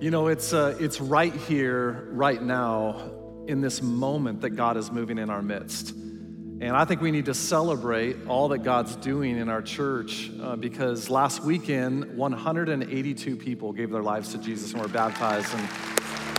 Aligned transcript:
You 0.00 0.12
know, 0.12 0.28
it's, 0.28 0.52
uh, 0.52 0.76
it's 0.78 1.00
right 1.00 1.34
here, 1.34 2.06
right 2.12 2.40
now, 2.40 3.10
in 3.48 3.60
this 3.60 3.82
moment 3.82 4.42
that 4.42 4.50
God 4.50 4.76
is 4.76 4.92
moving 4.92 5.18
in 5.18 5.28
our 5.28 5.42
midst. 5.42 5.90
And 5.90 6.70
I 6.70 6.84
think 6.84 7.00
we 7.00 7.10
need 7.10 7.24
to 7.24 7.34
celebrate 7.34 8.16
all 8.28 8.46
that 8.50 8.58
God's 8.58 8.94
doing 8.94 9.36
in 9.38 9.48
our 9.48 9.60
church 9.60 10.30
uh, 10.40 10.54
because 10.54 11.10
last 11.10 11.42
weekend, 11.42 12.16
182 12.16 13.36
people 13.36 13.72
gave 13.72 13.90
their 13.90 14.04
lives 14.04 14.30
to 14.32 14.38
Jesus 14.38 14.72
and 14.72 14.80
were 14.80 14.86
baptized. 14.86 15.52
And 15.52 15.68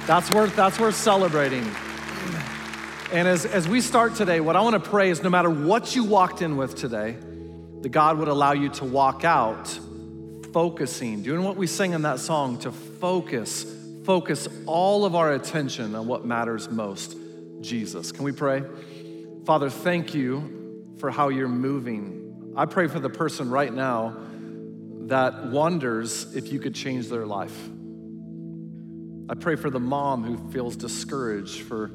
that's 0.08 0.32
worth, 0.32 0.56
that's 0.56 0.80
worth 0.80 0.96
celebrating. 0.96 1.70
And 3.12 3.28
as, 3.28 3.46
as 3.46 3.68
we 3.68 3.82
start 3.82 4.16
today, 4.16 4.40
what 4.40 4.56
I 4.56 4.62
want 4.62 4.82
to 4.82 4.90
pray 4.90 5.10
is 5.10 5.22
no 5.22 5.30
matter 5.30 5.50
what 5.50 5.98
you 5.98 6.06
walked 6.06 6.42
in 6.42 6.56
with 6.56 6.76
today, 6.76 7.18
that 7.82 7.90
God 7.90 8.20
would 8.20 8.30
allow 8.30 8.54
you 8.54 8.70
to 8.70 8.86
walk 8.86 9.26
out 9.26 9.68
focusing, 10.54 11.24
doing 11.24 11.44
what 11.44 11.58
we 11.58 11.68
sing 11.68 11.92
in 11.92 12.04
that 12.04 12.20
song, 12.20 12.58
to 12.60 12.72
focus, 13.00 13.66
focus 14.04 14.48
all 14.66 15.06
of 15.06 15.16
our 15.16 15.34
attention 15.34 15.96
on 15.96 16.08
what 16.08 16.26
matters 16.26 16.70
most 16.70 17.16
Jesus. 17.62 18.12
Can 18.12 18.24
we 18.24 18.32
pray? 18.32 18.64
Father, 19.46 19.70
thank 19.70 20.14
you 20.14 20.86
for 21.00 21.10
how 21.10 21.30
you're 21.30 21.48
moving. 21.48 22.54
I 22.56 22.66
pray 22.66 22.88
for 22.88 23.00
the 23.00 23.10
person 23.10 23.50
right 23.50 23.74
now 23.74 24.16
that 25.08 25.48
wonders 25.48 26.36
if 26.36 26.52
you 26.52 26.60
could 26.60 26.76
change 26.76 27.08
their 27.08 27.26
life. 27.26 27.58
I 29.30 29.36
pray 29.36 29.56
for 29.56 29.70
the 29.70 29.80
mom 29.80 30.24
who 30.24 30.52
feels 30.52 30.76
discouraged, 30.76 31.62
for 31.62 31.92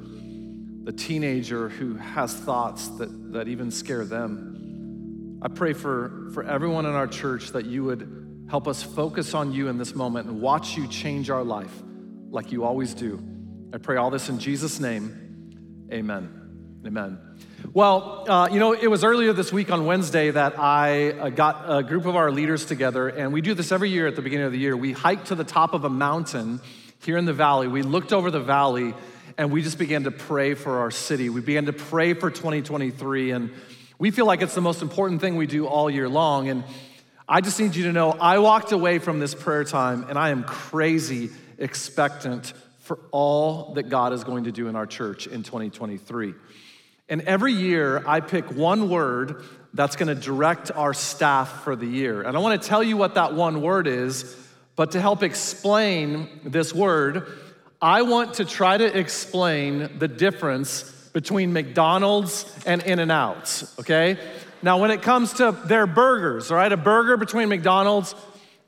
the 0.85 0.93
teenager 0.93 1.69
who 1.69 1.95
has 1.95 2.35
thoughts 2.35 2.89
that, 2.99 3.33
that 3.33 3.49
even 3.49 3.71
scare 3.71 4.05
them. 4.05 5.41
I 5.43 5.49
pray 5.49 5.73
for, 5.73 6.31
for 6.33 6.45
everyone 6.45 6.87
in 6.87 6.93
our 6.93 7.07
church 7.07 7.51
that 7.53 7.67
you 7.67 7.85
would 7.85 8.24
Help 8.49 8.69
us 8.69 8.83
focus 8.83 9.35
on 9.35 9.53
you 9.53 9.69
in 9.69 9.79
this 9.79 9.95
moment 9.95 10.29
and 10.29 10.41
watch 10.41 10.77
you 10.77 10.87
change 10.87 11.31
our 11.31 11.43
life 11.43 11.73
like 12.31 12.53
you 12.53 12.65
always 12.65 12.95
do. 12.95 13.23
I 13.73 13.79
pray 13.79 13.97
all 13.97 14.11
this 14.11 14.29
in 14.29 14.39
Jesus' 14.39 14.79
name. 14.79 15.89
Amen. 15.93 16.81
Amen. 16.87 17.19
Well, 17.73 18.31
uh, 18.31 18.49
you 18.53 18.59
know, 18.59 18.73
it 18.73 18.89
was 18.89 19.05
earlier 19.05 19.33
this 19.33 19.53
week 19.53 19.73
on 19.73 19.87
Wednesday 19.87 20.31
that 20.31 20.59
I 20.59 21.13
uh, 21.13 21.29
got 21.31 21.65
a 21.67 21.83
group 21.83 22.05
of 22.05 22.15
our 22.15 22.31
leaders 22.31 22.67
together, 22.67 23.09
and 23.09 23.33
we 23.33 23.41
do 23.41 23.55
this 23.55 23.73
every 23.73 23.89
year 23.89 24.07
at 24.07 24.17
the 24.17 24.23
beginning 24.23 24.47
of 24.47 24.53
the 24.53 24.59
year. 24.59 24.77
We 24.77 24.93
hiked 24.93 25.29
to 25.29 25.35
the 25.35 25.45
top 25.45 25.73
of 25.73 25.85
a 25.85 25.91
mountain 25.91 26.61
here 27.03 27.17
in 27.17 27.25
the 27.25 27.33
valley. 27.33 27.69
We 27.69 27.83
looked 27.83 28.13
over 28.13 28.31
the 28.31 28.41
valley 28.41 28.95
and 29.37 29.51
we 29.51 29.63
just 29.63 29.79
began 29.79 30.05
to 30.05 30.11
pray 30.11 30.55
for 30.55 30.81
our 30.81 30.91
city. 30.91 31.29
We 31.29 31.41
began 31.41 31.67
to 31.67 31.73
pray 31.73 32.15
for 32.15 32.31
2023, 32.31 33.33
and 33.33 33.51
we 33.99 34.11
feel 34.11 34.27
like 34.27 34.43
it's 34.43 34.55
the 34.55 34.61
most 34.61 34.83
important 34.83 35.21
thing 35.21 35.37
we 35.37 35.47
do 35.47 35.67
all 35.67 35.91
year 35.91 36.09
long. 36.09 36.49
And 36.49 36.65
I 37.27 37.41
just 37.41 37.59
need 37.59 37.75
you 37.75 37.85
to 37.85 37.93
know 37.93 38.13
I 38.13 38.39
walked 38.39 38.73
away 38.73 38.99
from 38.99 39.19
this 39.19 39.35
prayer 39.35 39.65
time 39.65 40.05
and 40.11 40.19
I 40.19 40.29
am 40.29 40.45
crazy 40.45 41.31
expectant 41.57 42.53
for 42.81 42.99
all 43.13 43.75
that 43.75 43.85
God 43.85 44.13
is 44.13 44.25
going 44.25 44.45
to 44.45 44.53
do 44.53 44.69
in 44.69 44.77
our 44.77 44.87
church 44.87 45.27
in 45.27 45.43
2023. 45.43 46.35
And 47.09 47.23
every 47.23 47.55
year 47.55 48.03
I 48.07 48.21
pick 48.21 48.51
one 48.51 48.91
word 48.91 49.43
that's 49.73 49.97
going 49.97 50.15
to 50.15 50.15
direct 50.15 50.71
our 50.71 50.93
staff 50.93 51.65
for 51.65 51.75
the 51.77 51.87
year. 51.87 52.21
And 52.21 52.37
I 52.37 52.41
want 52.41 52.61
to 52.61 52.69
tell 52.69 52.83
you 52.83 52.99
what 52.99 53.15
that 53.15 53.33
one 53.33 53.63
word 53.63 53.87
is, 53.87 54.37
but 54.77 54.93
to 54.93 55.01
help 55.01 55.23
explain 55.23 56.29
this 56.45 56.75
word, 56.75 57.27
I 57.81 58.03
want 58.03 58.35
to 58.35 58.45
try 58.45 58.77
to 58.77 58.99
explain 58.99 59.99
the 59.99 60.09
difference 60.09 60.91
between 61.15 61.53
McDonald's 61.53 62.45
and 62.67 62.83
In-N-Out, 62.83 63.65
okay? 63.79 64.19
Now, 64.65 64.79
when 64.79 64.91
it 64.91 65.03
comes 65.03 65.35
to 65.35 65.53
their 65.53 65.87
burgers, 65.87 66.51
all 66.51 66.57
right, 66.57 66.73
a 66.73 66.79
burger 66.79 67.19
between 67.19 67.51
McDonald's 67.51 68.15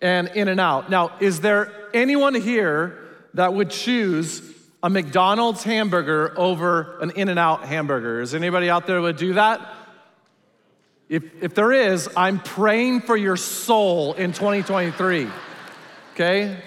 and 0.02 0.28
In-N-Out. 0.28 0.90
Now, 0.90 1.12
is 1.20 1.40
there 1.40 1.72
anyone 1.94 2.34
here 2.34 2.98
that 3.32 3.54
would 3.54 3.70
choose 3.70 4.42
a 4.82 4.90
McDonald's 4.90 5.62
hamburger 5.62 6.38
over 6.38 6.98
an 7.00 7.12
In-N-Out 7.12 7.64
hamburger? 7.64 8.20
Is 8.20 8.34
anybody 8.34 8.68
out 8.68 8.86
there 8.86 9.00
would 9.00 9.16
do 9.16 9.32
that? 9.32 9.74
If, 11.08 11.42
if 11.42 11.54
there 11.54 11.72
is, 11.72 12.10
I'm 12.14 12.40
praying 12.40 13.00
for 13.00 13.16
your 13.16 13.38
soul 13.38 14.12
in 14.12 14.34
2023. 14.34 15.30
Okay? 16.12 16.58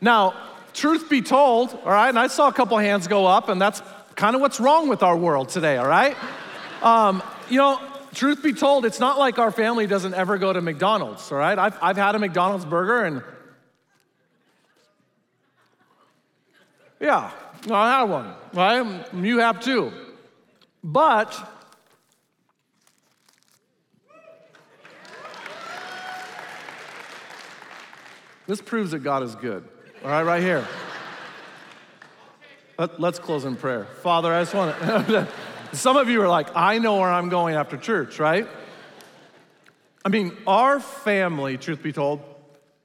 Now, 0.00 0.34
truth 0.72 1.10
be 1.10 1.20
told, 1.20 1.76
all 1.84 1.90
right, 1.90 2.10
and 2.10 2.18
I 2.18 2.28
saw 2.28 2.46
a 2.46 2.52
couple 2.52 2.78
hands 2.78 3.08
go 3.08 3.26
up, 3.26 3.48
and 3.48 3.60
that's 3.60 3.82
kind 4.14 4.36
of 4.36 4.40
what's 4.40 4.60
wrong 4.60 4.88
with 4.88 5.02
our 5.02 5.16
world 5.16 5.48
today, 5.48 5.78
all 5.78 5.88
right? 5.88 6.16
Um, 6.80 7.24
you 7.50 7.58
know, 7.58 7.80
truth 8.14 8.42
be 8.42 8.52
told, 8.52 8.84
it's 8.84 9.00
not 9.00 9.18
like 9.18 9.38
our 9.38 9.50
family 9.50 9.86
doesn't 9.86 10.14
ever 10.14 10.38
go 10.38 10.52
to 10.52 10.60
McDonald's, 10.60 11.30
all 11.32 11.38
right? 11.38 11.58
I've, 11.58 11.76
I've 11.82 11.96
had 11.96 12.14
a 12.14 12.18
McDonald's 12.18 12.64
burger 12.64 13.02
and 13.04 13.22
yeah, 17.00 17.32
I 17.70 17.98
had 17.98 18.04
one, 18.04 18.32
right? 18.54 19.14
You 19.14 19.38
have 19.38 19.60
too. 19.60 19.92
But 20.84 21.36
this 28.46 28.60
proves 28.60 28.92
that 28.92 29.00
God 29.00 29.24
is 29.24 29.34
good, 29.34 29.68
all 30.04 30.10
right, 30.10 30.22
right 30.22 30.42
here. 30.42 30.66
Let, 32.78 33.00
us 33.00 33.18
close 33.18 33.44
in 33.44 33.56
prayer. 33.56 33.84
Father, 34.02 34.32
I 34.32 34.42
just 34.42 34.54
want 34.54 34.78
to. 34.78 35.28
Some 35.72 35.96
of 35.96 36.10
you 36.10 36.20
are 36.20 36.28
like, 36.28 36.48
I 36.54 36.78
know 36.78 37.00
where 37.00 37.10
I'm 37.10 37.30
going 37.30 37.54
after 37.54 37.78
church, 37.78 38.18
right? 38.18 38.46
I 40.04 40.08
mean, 40.10 40.36
our 40.46 40.80
family, 40.80 41.56
truth 41.56 41.82
be 41.82 41.92
told, 41.92 42.20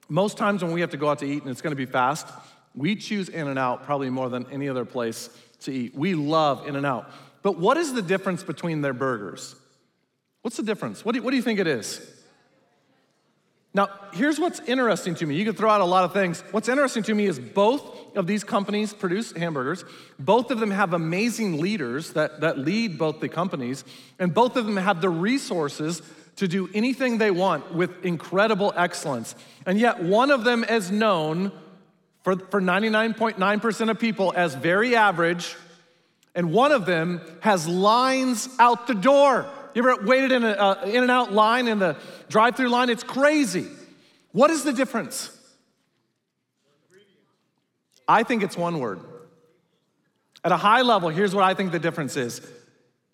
most 0.08 0.38
times 0.38 0.64
when 0.64 0.72
we 0.72 0.80
have 0.82 0.92
to 0.92 0.98
go 0.98 1.10
out 1.10 1.20
to 1.20 1.26
eat 1.26 1.42
and 1.42 1.52
it's 1.52 1.62
gonna 1.62 1.76
be 1.76 1.86
fast, 1.86 2.28
we 2.74 2.96
choose 2.96 3.28
In-N-Out 3.28 3.84
probably 3.84 4.10
more 4.10 4.30
than 4.30 4.46
any 4.52 4.70
other 4.70 4.86
place 4.86 5.30
to 5.62 5.72
eat. 5.74 5.96
We 5.96 6.16
love 6.16 6.66
In-N-Out. 6.66 7.12
But 7.42 7.58
what 7.58 7.76
is 7.76 7.94
the 7.94 8.02
difference 8.02 8.44
between 8.44 8.82
their 8.82 8.94
burgers? 8.94 9.56
What's 10.44 10.56
the 10.56 10.64
difference? 10.64 11.04
What 11.04 11.12
do, 11.12 11.18
you, 11.18 11.24
what 11.24 11.32
do 11.32 11.38
you 11.38 11.44
think 11.44 11.60
it 11.60 11.68
is? 11.68 12.17
Now, 13.74 13.90
here's 14.14 14.40
what's 14.40 14.60
interesting 14.62 15.14
to 15.16 15.26
me. 15.26 15.36
You 15.36 15.46
can 15.46 15.54
throw 15.54 15.70
out 15.70 15.82
a 15.82 15.86
lot 15.86 16.04
of 16.04 16.14
things. 16.14 16.44
What's 16.52 16.70
interesting 16.70 17.04
to 17.04 17.14
me 17.14 17.26
is 17.26 17.38
both 17.38 18.16
of 18.16 18.26
these 18.26 18.44
companies 18.44 18.94
produce 18.94 19.32
hamburgers. 19.34 19.84
Both 20.18 20.50
of 20.52 20.60
them 20.60 20.72
have 20.72 20.94
amazing 20.94 21.62
leaders 21.62 22.14
that, 22.14 22.42
that 22.42 22.58
lead 22.58 22.98
both 22.98 23.20
the 23.20 23.30
companies, 23.30 23.84
and 24.18 24.34
both 24.34 24.56
of 24.56 24.66
them 24.66 24.78
have 24.78 25.02
the 25.02 25.10
resources 25.10 26.02
to 26.38 26.48
do 26.48 26.70
anything 26.74 27.18
they 27.18 27.32
want 27.32 27.74
with 27.74 28.06
incredible 28.06 28.74
excellence. 28.76 29.36
And 29.66 29.80
yet, 29.80 30.02
one 30.02 30.32
of 30.32 30.44
them 30.44 30.64
is 30.64 30.90
known 30.90 31.52
for, 32.24 32.38
for 32.38 32.62
99.9% 32.62 33.90
of 33.90 34.00
people 34.00 34.34
as 34.36 34.56
very 34.56 34.96
average, 34.96 35.56
and 36.36 36.52
one 36.52 36.72
of 36.72 36.86
them 36.86 37.22
has 37.42 37.68
lines 37.68 38.50
out 38.60 38.88
the 38.88 38.96
door. 38.96 39.48
You 39.78 39.88
ever 39.88 40.04
waited 40.08 40.32
in 40.32 40.44
an 40.44 40.58
uh, 40.58 40.82
In-N-Out 40.86 41.34
line 41.34 41.68
in 41.68 41.78
the 41.78 41.98
drive 42.30 42.56
through 42.56 42.70
line? 42.70 42.90
It's 42.90 43.04
crazy. 43.04 43.68
What 44.32 44.50
is 44.50 44.64
the 44.64 44.74
difference? 44.74 45.30
I 48.08 48.24
think 48.24 48.42
it's 48.42 48.58
one 48.58 48.80
word. 48.80 49.02
At 50.44 50.52
a 50.52 50.58
high 50.58 50.82
level, 50.82 51.10
here's 51.10 51.36
what 51.36 51.44
I 51.44 51.54
think 51.54 51.72
the 51.72 51.78
difference 51.78 52.18
is 52.18 52.42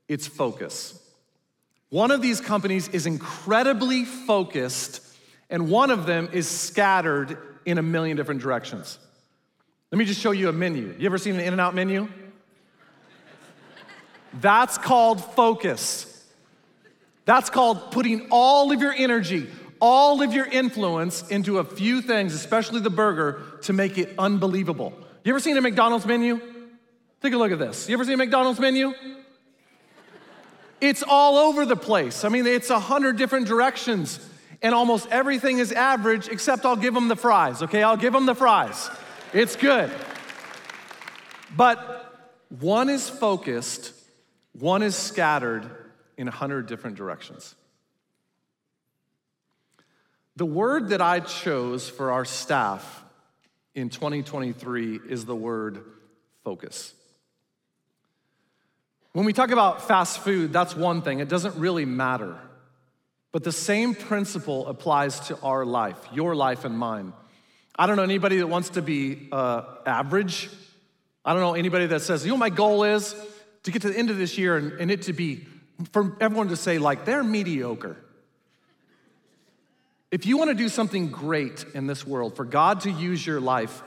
it's 0.07 0.25
focus. 0.25 0.97
One 1.89 2.11
of 2.11 2.21
these 2.21 2.39
companies 2.39 2.87
is 2.87 3.07
incredibly 3.07 4.05
focused, 4.05 5.01
and 5.49 5.69
one 5.69 5.91
of 5.91 6.05
them 6.05 6.29
is 6.31 6.47
scattered 6.47 7.37
in 7.65 7.77
a 7.77 7.83
million 7.83 8.15
different 8.15 8.39
directions. 8.39 8.99
Let 9.91 9.99
me 9.99 10.05
just 10.05 10.21
show 10.21 10.31
you 10.31 10.47
a 10.47 10.53
menu. 10.53 10.95
You 10.97 11.07
ever 11.07 11.17
seen 11.17 11.33
an 11.35 11.41
In-N-Out 11.41 11.75
menu? 11.75 12.07
That's 14.39 14.77
called 14.77 15.21
focus. 15.21 16.09
That's 17.25 17.49
called 17.49 17.91
putting 17.91 18.27
all 18.31 18.71
of 18.71 18.81
your 18.81 18.93
energy, 18.93 19.49
all 19.79 20.21
of 20.21 20.33
your 20.33 20.45
influence 20.45 21.27
into 21.29 21.59
a 21.59 21.63
few 21.63 22.01
things, 22.01 22.33
especially 22.33 22.81
the 22.81 22.89
burger, 22.89 23.41
to 23.63 23.73
make 23.73 23.97
it 23.97 24.13
unbelievable. 24.17 24.93
You 25.23 25.31
ever 25.31 25.39
seen 25.39 25.57
a 25.57 25.61
McDonald's 25.61 26.05
menu? 26.05 26.41
Take 27.21 27.33
a 27.33 27.37
look 27.37 27.51
at 27.51 27.59
this. 27.59 27.87
You 27.87 27.95
ever 27.95 28.03
seen 28.03 28.15
a 28.15 28.17
McDonald's 28.17 28.59
menu? 28.59 28.93
It's 30.81 31.01
all 31.01 31.37
over 31.37 31.65
the 31.65 31.77
place. 31.77 32.25
I 32.25 32.29
mean, 32.29 32.45
it's 32.45 32.69
a 32.69 32.79
hundred 32.79 33.17
different 33.17 33.47
directions, 33.47 34.19
and 34.61 34.75
almost 34.75 35.07
everything 35.09 35.59
is 35.59 35.71
average, 35.71 36.27
except 36.27 36.65
I'll 36.65 36.75
give 36.75 36.93
them 36.93 37.07
the 37.07 37.15
fries, 37.15 37.63
okay? 37.63 37.83
I'll 37.83 37.95
give 37.95 38.11
them 38.11 38.25
the 38.25 38.35
fries. 38.35 38.89
It's 39.31 39.55
good. 39.55 39.89
But 41.55 42.39
one 42.59 42.89
is 42.89 43.09
focused, 43.09 43.93
one 44.51 44.83
is 44.83 44.95
scattered, 44.95 45.69
in 46.17 46.27
a 46.27 46.31
hundred 46.31 46.67
different 46.67 46.97
directions. 46.97 47.55
The 50.35 50.45
word 50.45 50.89
that 50.89 51.01
I 51.01 51.19
chose 51.19 51.87
for 51.87 52.11
our 52.11 52.25
staff 52.25 53.03
in 53.75 53.89
2023 53.89 54.99
is 55.07 55.25
the 55.25 55.35
word 55.35 55.83
focus. 56.43 56.93
When 59.13 59.25
we 59.25 59.33
talk 59.33 59.51
about 59.51 59.87
fast 59.87 60.19
food, 60.19 60.51
that's 60.51 60.75
one 60.75 61.03
thing, 61.03 61.19
it 61.19 61.29
doesn't 61.29 61.55
really 61.55 61.85
matter. 61.85 62.35
But 63.31 63.43
the 63.43 63.51
same 63.51 63.93
principle 63.93 64.67
applies 64.67 65.19
to 65.27 65.39
our 65.41 65.65
life, 65.65 65.97
your 66.13 66.35
life 66.35 66.65
and 66.65 66.77
mine. 66.77 67.13
I 67.75 67.87
don't 67.87 67.95
know 67.95 68.03
anybody 68.03 68.37
that 68.37 68.47
wants 68.47 68.69
to 68.69 68.81
be 68.81 69.27
uh, 69.31 69.63
average. 69.85 70.49
I 71.25 71.33
don't 71.33 71.41
know 71.41 71.53
anybody 71.53 71.87
that 71.87 72.01
says, 72.01 72.25
you 72.25 72.31
know, 72.31 72.37
my 72.37 72.49
goal 72.49 72.83
is 72.83 73.15
to 73.63 73.71
get 73.71 73.81
to 73.83 73.89
the 73.89 73.97
end 73.97 74.09
of 74.09 74.17
this 74.17 74.37
year 74.37 74.57
and, 74.57 74.73
and 74.73 74.91
it 74.91 75.03
to 75.03 75.13
be, 75.13 75.47
for 75.91 76.15
everyone 76.19 76.49
to 76.49 76.55
say, 76.55 76.77
like, 76.77 77.05
they're 77.05 77.23
mediocre. 77.23 77.97
If 80.11 80.25
you 80.25 80.37
want 80.37 80.49
to 80.51 80.55
do 80.55 80.69
something 80.69 81.09
great 81.09 81.65
in 81.73 81.87
this 81.87 82.05
world, 82.05 82.35
for 82.35 82.45
God 82.45 82.81
to 82.81 82.91
use 82.91 83.25
your 83.25 83.41
life, 83.41 83.81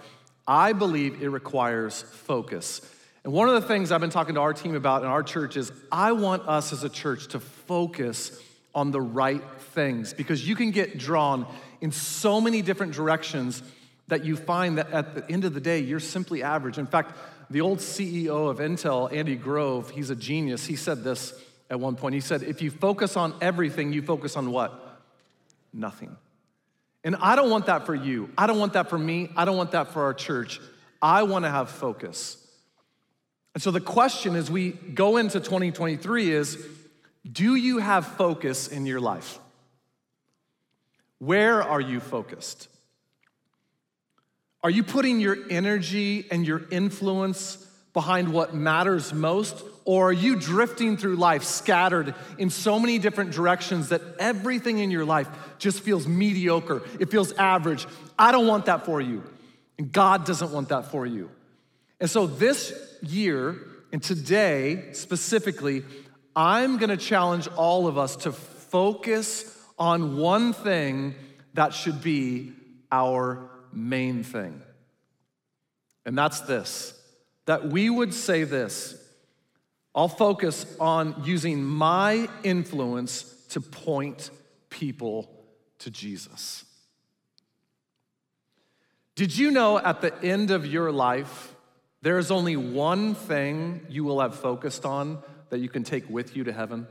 I 0.47 0.73
believe 0.73 1.23
it 1.23 1.29
requires 1.29 2.03
focus. 2.03 2.81
And 3.25 3.33
one 3.33 3.49
of 3.49 3.55
the 3.61 3.69
things 3.69 3.93
I've 3.93 4.01
been 4.01 4.11
talking 4.11 4.35
to 4.35 4.41
our 4.41 4.53
team 4.53 4.75
about 4.75 5.03
in 5.03 5.09
our 5.09 5.23
church 5.23 5.57
is 5.57 5.73
I 5.91 6.13
want 6.13 6.49
us 6.49 6.73
as 6.73 6.85
a 6.85 6.89
church 6.89 7.29
to 7.29 7.41
focus 7.41 8.41
on 8.75 8.91
the 8.91 9.01
right 9.01 9.43
things 9.73 10.13
because 10.15 10.47
you 10.47 10.55
can 10.55 10.71
get 10.71 10.99
drawn 10.99 11.47
in 11.81 11.93
so 11.93 12.41
many 12.41 12.63
different 12.63 12.93
directions 12.93 13.63
that 14.09 14.25
you 14.25 14.37
find 14.37 14.79
that 14.79 14.91
at 14.93 15.15
the 15.15 15.33
end 15.33 15.45
of 15.45 15.55
the 15.55 15.61
day, 15.61 15.81
you're 15.81 15.99
simply 15.99 16.43
average. 16.43 16.79
In 16.79 16.87
fact, 16.87 17.17
the 17.51 17.61
old 17.61 17.79
CEO 17.79 18.51
of 18.51 18.59
Intel, 18.59 19.13
Andy 19.13 19.37
Grove, 19.37 19.91
he's 19.91 20.11
a 20.11 20.17
genius. 20.17 20.67
He 20.67 20.77
said 20.77 21.03
this 21.03 21.35
at 21.71 21.81
one 21.81 21.97
point. 21.97 22.15
He 22.15 22.21
said, 22.21 22.43
If 22.43 22.63
you 22.63 22.71
focus 22.71 23.17
on 23.17 23.35
everything, 23.41 23.93
you 23.93 24.03
focus 24.03 24.37
on 24.37 24.51
what? 24.51 25.01
Nothing. 25.73 26.17
And 27.05 27.17
I 27.17 27.37
don't 27.37 27.51
want 27.51 27.67
that 27.67 27.87
for 27.87 27.95
you. 27.95 28.31
I 28.37 28.47
don't 28.47 28.59
want 28.59 28.73
that 28.73 28.91
for 28.91 28.99
me. 28.99 29.31
I 29.37 29.45
don't 29.45 29.57
want 29.57 29.73
that 29.73 29.93
for 29.93 30.03
our 30.03 30.15
church. 30.15 30.61
I 31.01 31.23
want 31.23 31.45
to 31.45 31.51
have 31.51 31.71
focus. 31.71 32.37
And 33.55 33.63
so 33.63 33.71
the 33.71 33.81
question 33.81 34.35
as 34.35 34.51
we 34.51 34.73
go 34.73 35.17
into 35.17 35.41
2023 35.41 36.31
is 36.31 36.67
do 37.31 37.55
you 37.55 37.79
have 37.79 38.07
focus 38.07 38.69
in 38.69 38.87
your 38.87 39.01
life? 39.01 39.39
Where 41.19 41.63
are 41.63 41.81
you 41.81 42.01
focused? 42.01 42.69
Are 44.63 44.71
you 44.71 44.83
putting 44.83 45.21
your 45.21 45.37
energy 45.49 46.27
and 46.31 46.47
your 46.47 46.63
influence 46.71 47.57
behind 47.93 48.33
what 48.33 48.55
matters 48.55 49.13
most? 49.15 49.63
Or 49.87 50.09
are 50.09 50.13
you 50.13 50.35
drifting 50.35 50.97
through 50.97 51.15
life 51.15 51.45
scattered 51.45 52.17
in 52.39 52.51
so 52.51 52.81
many 52.81 52.99
different 52.99 53.31
directions 53.31 53.91
that 53.91 54.03
everything 54.19 54.81
in 54.81 54.91
your 54.91 55.05
life 55.05 55.29
just 55.59 55.81
feels 55.81 56.09
mediocre? 56.09 56.83
It 56.99 57.09
feels 57.09 57.33
average. 57.35 57.87
I 58.19 58.33
don't 58.33 58.49
want 58.49 58.67
that 58.67 58.85
for 58.85 59.01
you. 59.01 59.23
And 59.79 59.93
God 59.93 60.27
doesn't 60.27 60.51
want 60.51 60.71
that 60.71 60.91
for 60.91 61.07
you. 61.07 61.31
And 62.01 62.11
so 62.11 62.27
this 62.27 62.73
year, 63.01 63.57
and 63.93 64.03
today 64.03 64.89
specifically, 64.93 65.85
I'm 66.35 66.79
gonna 66.79 66.97
challenge 66.97 67.47
all 67.57 67.87
of 67.87 67.97
us 67.97 68.17
to 68.17 68.33
focus 68.33 69.57
on 69.79 70.17
one 70.17 70.53
thing 70.53 71.15
that 71.55 71.75
should 71.75 72.03
be 72.03 72.55
our 72.91 73.49
main 73.73 74.25
thing. 74.25 74.63
And 76.05 76.19
that's 76.19 76.41
this 76.41 76.93
that 77.45 77.69
we 77.69 77.89
would 77.89 78.13
say 78.13 78.43
this 78.43 79.01
I'll 79.97 80.09
focus 80.09 80.67
on 80.79 81.23
using 81.25 81.65
my 81.65 82.29
influence 82.43 83.23
to 83.49 83.63
point 83.63 84.31
people 84.69 85.31
to 85.79 85.91
Jesus. 85.91 86.67
Did 89.15 89.37
you 89.37 89.51
know 89.51 89.79
at 89.79 90.03
the 90.03 90.15
end 90.23 90.51
of 90.51 90.67
your 90.67 90.93
life, 90.93 91.55
there 92.03 92.19
is 92.19 92.31
only 92.31 92.57
one 92.57 93.15
thing 93.15 93.87
you 93.89 94.05
will 94.05 94.21
have 94.21 94.35
focused 94.35 94.85
on 94.85 95.23
that 95.49 95.61
you 95.61 95.71
can 95.71 95.83
take 95.83 96.09
with 96.11 96.37
you 96.37 96.45
to 96.45 96.53
heaven? 96.53 96.87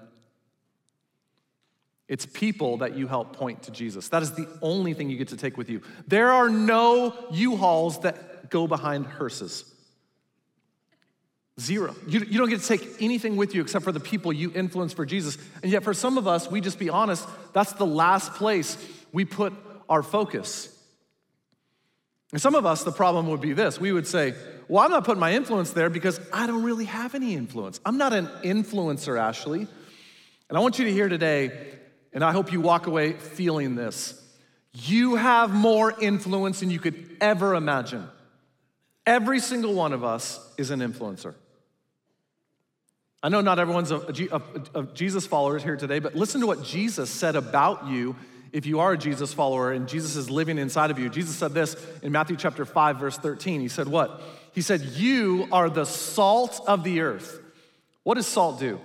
It's 2.08 2.26
people 2.26 2.78
that 2.78 2.98
you 2.98 3.08
help 3.08 3.36
point 3.36 3.64
to 3.64 3.72
Jesus. 3.72 4.10
That 4.10 4.24
is 4.24 4.32
the 4.32 4.48
only 4.64 4.96
thing 4.96 5.12
you 5.12 5.18
get 5.18 5.28
to 5.28 5.38
take 5.38 5.58
with 5.58 5.70
you. 5.70 5.82
There 6.08 6.32
are 6.32 6.50
no 6.50 7.14
U 7.32 7.56
Hauls 7.56 8.00
that 8.02 8.50
go 8.50 8.66
behind 8.66 9.06
hearses. 9.06 9.72
Zero. 11.60 11.96
You, 12.06 12.20
you 12.20 12.38
don't 12.38 12.50
get 12.50 12.60
to 12.60 12.68
take 12.68 13.02
anything 13.02 13.38
with 13.38 13.56
you 13.56 13.62
except 13.62 13.86
for 13.86 13.94
the 13.94 14.00
people 14.00 14.34
you 14.34 14.52
influence 14.54 14.92
for 14.92 15.06
Jesus. 15.06 15.38
And 15.64 15.72
yet, 15.72 15.84
for 15.84 15.94
some 15.94 16.18
of 16.18 16.28
us, 16.28 16.52
we 16.52 16.60
just 16.60 16.78
be 16.78 16.90
honest, 16.90 17.28
that's 17.54 17.74
the 17.74 17.86
last 17.86 18.34
place 18.34 18.78
we 19.14 19.24
put 19.24 19.54
our 19.88 20.04
focus. 20.04 20.70
And 22.34 22.42
some 22.42 22.56
of 22.56 22.66
us, 22.66 22.84
the 22.84 22.92
problem 22.92 23.30
would 23.30 23.40
be 23.40 23.54
this 23.54 23.80
we 23.80 23.94
would 23.94 24.06
say, 24.06 24.34
Well, 24.68 24.84
I'm 24.84 24.92
not 24.92 25.06
putting 25.06 25.22
my 25.22 25.34
influence 25.34 25.72
there 25.72 25.90
because 25.90 26.20
I 26.34 26.46
don't 26.46 26.64
really 26.64 26.86
have 26.86 27.16
any 27.16 27.36
influence. 27.36 27.80
I'm 27.86 27.98
not 27.98 28.12
an 28.12 28.28
influencer, 28.44 29.18
Ashley. 29.18 29.68
And 30.50 30.58
I 30.58 30.60
want 30.60 30.78
you 30.78 30.86
to 30.86 30.92
hear 30.92 31.08
today, 31.08 31.52
and 32.12 32.24
I 32.24 32.34
hope 32.34 32.52
you 32.52 32.60
walk 32.60 32.88
away 32.88 33.14
feeling 33.14 33.76
this. 33.76 34.22
You 34.74 35.16
have 35.16 35.54
more 35.54 35.94
influence 36.02 36.60
than 36.60 36.70
you 36.70 36.80
could 36.80 37.16
ever 37.22 37.56
imagine. 37.56 38.08
Every 39.06 39.40
single 39.40 39.74
one 39.74 39.94
of 39.94 40.04
us 40.04 40.40
is 40.58 40.70
an 40.72 40.82
influencer. 40.82 41.34
I 43.26 43.30
know 43.30 43.42
not 43.42 43.58
everyone's 43.58 43.90
a, 43.90 44.02
a, 44.32 44.42
a, 44.82 44.84
Jesus 44.94 45.26
follower 45.26 45.58
here 45.58 45.76
today, 45.76 45.98
but 45.98 46.14
listen 46.14 46.42
to 46.42 46.48
what 46.48 46.62
Jesus 46.62 47.10
said 47.10 47.36
about 47.36 47.88
you 47.88 48.16
if 48.54 48.68
you 48.68 48.82
are 48.82 48.92
a 48.92 48.98
Jesus 49.00 49.34
follower 49.34 49.72
and 49.72 49.88
Jesus 49.88 50.16
is 50.16 50.30
living 50.30 50.60
inside 50.60 50.92
of 50.92 51.00
you. 51.00 51.10
Jesus 51.10 51.36
said 51.36 51.52
this 51.52 51.76
in 52.04 52.12
Matthew 52.12 52.36
chapter 52.36 52.66
5, 52.66 52.98
verse 52.98 53.18
13. 53.18 53.62
He 53.62 53.68
said, 53.68 53.88
What? 53.88 54.22
He 54.52 54.62
said, 54.62 54.82
You 54.82 55.48
are 55.52 55.72
the 55.72 55.88
salt 55.88 56.62
of 56.68 56.84
the 56.84 57.02
earth. 57.02 57.42
What 58.04 58.14
does 58.14 58.28
salt 58.28 58.60
do? 58.60 58.80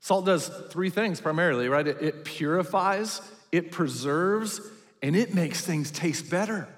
Salt 0.00 0.26
does 0.26 0.50
three 0.68 0.90
things 0.90 1.18
primarily, 1.18 1.70
right? 1.70 1.86
It, 1.86 2.02
it 2.02 2.24
purifies, 2.26 3.22
it 3.50 3.72
preserves, 3.72 4.60
and 5.02 5.16
it 5.16 5.34
makes 5.34 5.64
things 5.64 5.90
taste 5.90 6.28
better. 6.28 6.68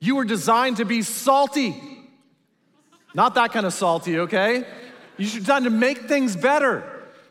You 0.00 0.16
were 0.16 0.24
designed 0.24 0.78
to 0.78 0.86
be 0.86 1.02
salty. 1.02 1.76
Not 3.12 3.34
that 3.34 3.52
kind 3.52 3.66
of 3.66 3.74
salty, 3.74 4.20
okay? 4.20 4.64
You 5.18 5.26
should 5.26 5.40
designed 5.40 5.64
to 5.64 5.70
make 5.70 6.02
things 6.08 6.36
better. 6.36 6.84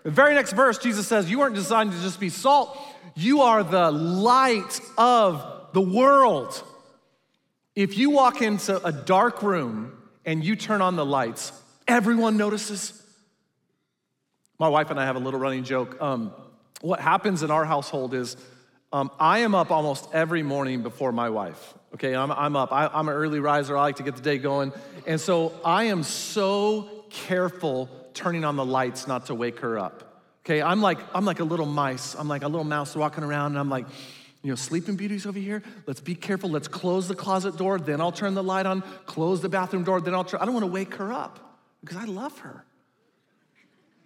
The 0.04 0.12
very 0.12 0.36
next 0.36 0.54
verse, 0.54 0.78
Jesus 0.78 1.07
says, 1.07 1.30
You 1.30 1.39
weren't 1.39 1.56
designed 1.56 1.94
to 1.94 2.01
just 2.01 2.19
be 2.19 2.30
salt, 2.30 2.78
you 3.16 3.42
are 3.42 3.63
the 3.63 3.89
light 3.92 4.80
of 4.98 5.69
the 5.74 5.81
world. 5.81 6.63
If 7.75 7.98
you 7.98 8.10
walk 8.10 8.42
into 8.42 8.84
a 8.86 8.92
dark 8.92 9.42
room 9.42 9.98
and 10.25 10.44
you 10.44 10.56
turn 10.56 10.81
on 10.81 10.95
the 10.95 11.06
lights, 11.06 11.51
everyone 11.88 12.38
notices. 12.38 13.01
My 14.60 14.68
wife 14.68 14.90
and 14.90 15.00
I 15.00 15.06
have 15.06 15.16
a 15.16 15.19
little 15.19 15.40
running 15.40 15.63
joke. 15.63 16.01
Um, 16.01 16.33
what 16.81 17.00
happens 17.00 17.44
in 17.44 17.51
our 17.51 17.66
household 17.66 18.13
is 18.13 18.36
um, 18.92 19.12
I 19.19 19.40
am 19.40 19.54
up 19.54 19.72
almost 19.72 20.10
every 20.13 20.44
morning 20.44 20.81
before 20.81 21.12
my 21.12 21.30
wife. 21.30 21.74
Okay, 21.94 22.16
I'm, 22.16 22.31
I'm 22.31 22.56
up. 22.56 22.72
I, 22.72 22.88
I'm 22.88 23.07
an 23.07 23.13
early 23.13 23.40
riser. 23.40 23.78
I 23.78 23.81
like 23.81 23.97
to 23.97 24.04
get 24.04 24.16
the 24.16 24.21
day 24.21 24.38
going. 24.38 24.73
And 25.06 25.19
so 25.19 25.54
I 25.64 25.85
am 25.85 26.04
so 26.04 26.96
careful 27.09 27.90
turning 28.14 28.44
on 28.44 28.56
the 28.56 28.66
lights 28.66 29.07
not 29.07 29.28
to 29.28 29.35
wake 29.35 29.59
her 29.59 29.78
up. 29.78 30.23
Okay, 30.45 30.61
I'm 30.61 30.81
like, 30.81 30.97
I'm 31.14 31.26
like 31.26 31.40
a 31.40 31.44
little 31.44 31.66
mice. 31.66 32.16
I'm 32.16 32.28
like 32.28 32.44
a 32.44 32.47
little 32.47 32.64
mouse 32.64 32.95
walking 32.95 33.23
around, 33.23 33.52
and 33.52 33.59
I'm 33.59 33.69
like, 33.69 33.85
you 34.44 34.49
know, 34.49 34.56
sleeping 34.56 34.95
beauties 34.95 35.26
over 35.26 35.40
here. 35.40 35.61
Let's 35.85 35.99
be 35.99 36.16
careful. 36.16 36.49
Let's 36.49 36.68
close 36.68 37.07
the 37.07 37.16
closet 37.16 37.57
door, 37.57 37.80
then 37.80 37.99
I'll 37.99 38.11
turn 38.14 38.33
the 38.33 38.44
light 38.44 38.66
on, 38.66 38.81
close 39.06 39.42
the 39.42 39.49
bathroom 39.49 39.83
door, 39.83 39.99
then 39.99 40.14
I'll 40.14 40.23
turn. 40.23 40.40
I 40.40 40.45
don't 40.45 40.54
want 40.54 40.66
to 40.66 40.71
wake 40.71 40.94
her 40.95 41.11
up 41.11 41.57
because 41.81 41.97
I 41.97 42.06
love 42.06 42.37
her. 42.40 42.64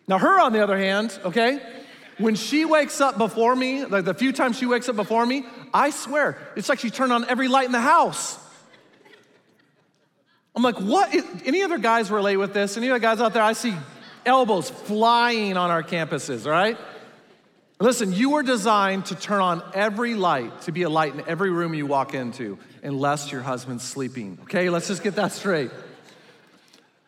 Now, 0.07 0.17
her, 0.17 0.39
on 0.39 0.51
the 0.51 0.63
other 0.63 0.77
hand, 0.77 1.17
okay, 1.23 1.61
when 2.17 2.35
she 2.35 2.65
wakes 2.65 2.99
up 3.01 3.17
before 3.17 3.55
me, 3.55 3.85
like 3.85 4.05
the 4.05 4.13
few 4.13 4.31
times 4.31 4.57
she 4.57 4.65
wakes 4.65 4.89
up 4.89 4.95
before 4.95 5.25
me, 5.25 5.45
I 5.73 5.91
swear, 5.91 6.37
it's 6.55 6.69
like 6.69 6.79
she 6.79 6.89
turned 6.89 7.13
on 7.13 7.23
every 7.29 7.47
light 7.47 7.65
in 7.65 7.71
the 7.71 7.79
house. 7.79 8.37
I'm 10.55 10.63
like, 10.63 10.79
what? 10.79 11.13
Any 11.45 11.63
other 11.63 11.77
guys 11.77 12.11
relate 12.11 12.37
with 12.37 12.53
this? 12.53 12.77
Any 12.77 12.89
other 12.89 12.99
guys 12.99 13.21
out 13.21 13.33
there? 13.33 13.43
I 13.43 13.53
see 13.53 13.73
elbows 14.25 14.69
flying 14.69 15.57
on 15.57 15.71
our 15.71 15.83
campuses, 15.83 16.45
right? 16.45 16.77
Listen, 17.79 18.13
you 18.13 18.31
were 18.31 18.43
designed 18.43 19.07
to 19.07 19.15
turn 19.15 19.41
on 19.41 19.63
every 19.73 20.13
light, 20.13 20.61
to 20.63 20.71
be 20.71 20.83
a 20.83 20.89
light 20.89 21.15
in 21.15 21.23
every 21.27 21.49
room 21.49 21.73
you 21.73 21.87
walk 21.87 22.13
into, 22.13 22.59
unless 22.83 23.31
your 23.31 23.41
husband's 23.41 23.83
sleeping. 23.83 24.37
Okay, 24.43 24.69
let's 24.69 24.87
just 24.87 25.01
get 25.01 25.15
that 25.15 25.31
straight. 25.31 25.71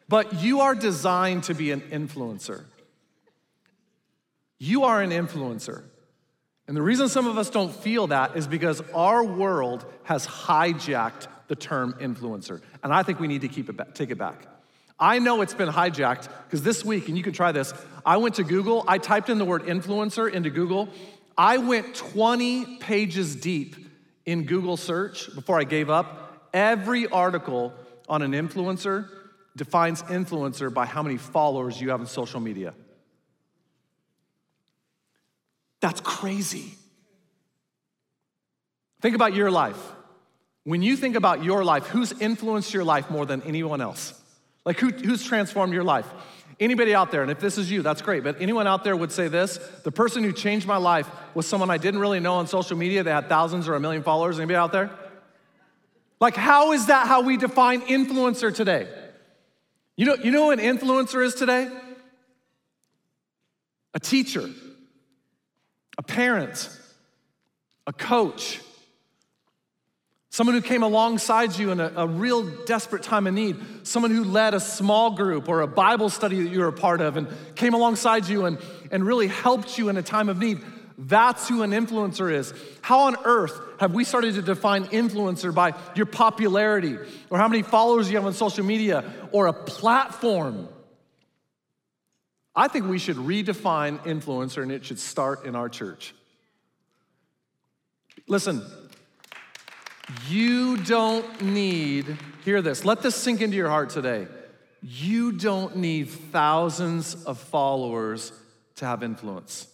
But 0.10 0.42
you 0.42 0.62
are 0.62 0.74
designed 0.74 1.44
to 1.44 1.54
be 1.54 1.72
an 1.72 1.82
influencer. 1.82 2.64
You 4.58 4.86
are 4.86 5.02
an 5.02 5.12
influencer. 5.12 5.84
And 6.68 6.78
the 6.78 6.82
reason 6.82 7.10
some 7.10 7.28
of 7.28 7.38
us 7.38 7.50
don't 7.50 7.74
feel 7.74 8.08
that 8.08 8.36
is 8.36 8.48
because 8.48 8.82
our 8.96 9.24
world 9.24 9.86
has 10.04 10.26
hijacked 10.26 11.28
the 11.54 11.62
term 11.62 11.94
influencer. 12.00 12.62
And 12.84 12.92
I 12.92 13.04
think 13.04 13.20
we 13.20 13.28
need 13.28 13.42
to 13.42 13.48
keep 13.48 13.70
it 13.70 13.78
back, 13.78 13.94
take 13.94 14.10
it 14.10 14.18
back. 14.18 14.48
I 15.00 15.20
know 15.20 15.42
it's 15.42 15.54
been 15.54 15.70
hijacked 15.70 16.28
because 16.46 16.64
this 16.64 16.84
week, 16.84 17.10
and 17.10 17.16
you 17.18 17.24
can 17.24 17.34
try 17.34 17.52
this, 17.52 17.74
I 18.04 18.18
went 18.18 18.36
to 18.36 18.44
Google, 18.44 18.84
I 18.88 18.98
typed 18.98 19.30
in 19.30 19.38
the 19.38 19.46
word 19.46 19.64
influencer 19.66 20.32
into 20.32 20.50
Google. 20.50 20.90
I 21.38 21.60
went 21.60 21.94
20 21.94 22.78
pages 22.78 23.36
deep 23.36 23.76
in 24.26 24.46
Google 24.46 24.78
search 24.78 25.34
before 25.36 25.60
I 25.60 25.64
gave 25.64 25.92
up. 25.92 26.50
Every 26.56 27.08
article 27.08 27.72
on 28.10 28.24
an 28.24 28.32
influencer 28.32 29.08
defines 29.56 30.02
influencer 30.04 30.74
by 30.74 30.88
how 30.88 31.04
many 31.04 31.18
followers 31.18 31.80
you 31.80 31.92
have 31.92 32.00
on 32.00 32.08
social 32.08 32.40
media. 32.40 32.74
That's 35.82 36.02
crazy. 36.02 36.74
Think 39.02 39.14
about 39.14 39.36
your 39.36 39.52
life. 39.52 39.78
When 40.64 40.82
you 40.82 40.96
think 40.96 41.16
about 41.16 41.44
your 41.44 41.64
life, 41.64 41.88
who's 41.88 42.14
influenced 42.14 42.74
your 42.74 42.84
life 42.84 43.10
more 43.10 43.26
than 43.26 43.42
anyone 43.44 43.82
else? 43.82 44.20
Like 44.66 44.80
who, 44.80 44.90
who's 44.90 45.24
transformed 45.24 45.74
your 45.74 45.84
life? 45.84 46.08
Anybody 46.60 46.96
out 46.96 47.12
there, 47.12 47.22
and 47.22 47.32
if 47.32 47.40
this 47.40 47.58
is 47.58 47.70
you, 47.70 47.82
that's 47.82 48.02
great, 48.02 48.24
but 48.24 48.40
anyone 48.40 48.68
out 48.68 48.84
there 48.84 48.96
would 48.96 49.12
say 49.12 49.28
this 49.28 49.58
the 49.84 49.92
person 49.92 50.24
who 50.24 50.32
changed 50.32 50.68
my 50.68 50.78
life 50.78 51.10
was 51.34 51.48
someone 51.48 51.70
I 51.70 51.78
didn't 51.78 52.00
really 52.00 52.20
know 52.20 52.36
on 52.36 52.48
social 52.48 52.78
media. 52.78 53.04
They 53.04 53.12
had 53.12 53.28
thousands 53.28 53.68
or 53.68 53.76
a 53.76 53.80
million 53.80 54.04
followers. 54.04 54.40
Anybody 54.40 54.56
out 54.56 54.72
there? 54.72 54.92
Like, 56.22 56.36
how 56.36 56.72
is 56.72 56.86
that 56.86 57.08
how 57.08 57.22
we 57.22 57.36
define 57.36 57.82
influencer 57.82 58.54
today? 58.54 58.88
You 59.98 60.06
know, 60.06 60.16
you 60.16 60.32
know 60.32 60.52
an 60.52 60.60
influencer 60.60 61.26
is 61.26 61.36
today? 61.36 61.70
A 63.94 64.00
teacher, 64.00 64.50
a 65.98 66.04
parent, 66.04 66.70
a 67.86 67.94
coach, 67.94 68.62
someone 70.34 70.56
who 70.56 70.62
came 70.64 70.82
alongside 70.82 71.56
you 71.60 71.70
in 71.70 71.80
a, 71.80 71.94
a, 71.96 72.08
real 72.08 72.42
desperate 72.66 73.04
time 73.04 73.28
of 73.28 73.36
need, 73.36 73.56
someone 73.84 74.10
who 74.10 74.24
led 74.24 74.56
a 74.56 74.60
small 74.60 75.12
group 75.12 75.48
or 75.48 75.62
a 75.62 75.68
Bible 75.68 76.10
study 76.10 76.42
that 76.42 76.50
you 76.50 76.60
were 76.60 76.70
a 76.70 76.74
part 76.74 77.02
of 77.02 77.18
and 77.18 77.28
came 77.54 77.76
alongside 77.76 78.28
you 78.28 78.48
and, 78.48 78.58
and 78.90 79.06
really 79.06 79.28
helped 79.28 79.78
you 79.78 79.90
in 79.90 79.98
a 79.98 80.02
time 80.02 80.30
of 80.30 80.40
need. 80.40 80.60
That's 80.98 81.48
who 81.48 81.62
an 81.62 81.70
influencer 81.70 82.34
is. 82.34 82.52
How 82.82 83.02
on 83.02 83.16
earth 83.26 83.62
have 83.80 83.94
we 83.94 84.04
started 84.04 84.34
to 84.34 84.42
define 84.42 84.86
influencer 84.86 85.54
by 85.54 85.76
your 85.94 86.08
popularity 86.08 86.98
or 87.30 87.38
how 87.38 87.48
many 87.48 87.62
followers 87.62 88.10
you 88.10 88.18
have 88.18 88.26
on 88.26 88.34
social 88.34 88.66
media 88.66 89.04
or 89.32 89.46
a 89.46 89.54
platform? 89.54 90.68
I 92.56 92.70
think 92.70 92.88
we 92.88 92.98
should 92.98 93.18
redefine 93.18 94.00
influencer 94.00 94.64
and 94.64 94.72
it 94.72 94.84
should 94.84 94.98
start 94.98 95.46
in 95.46 95.56
our 95.56 95.70
church. 95.70 96.16
Listen, 98.28 98.64
you 100.28 100.78
don't 100.78 101.42
need, 101.42 102.18
hear 102.44 102.62
this, 102.62 102.86
let 102.86 103.02
this 103.02 103.16
sink 103.16 103.42
into 103.42 103.56
your 103.56 103.70
heart 103.70 103.90
today. 103.90 104.28
You 104.82 105.32
don't 105.32 105.78
need 105.78 106.10
thousands 106.10 107.24
of 107.24 107.40
followers 107.40 108.34
to 108.76 108.86
have 108.86 109.02
influence. 109.02 109.68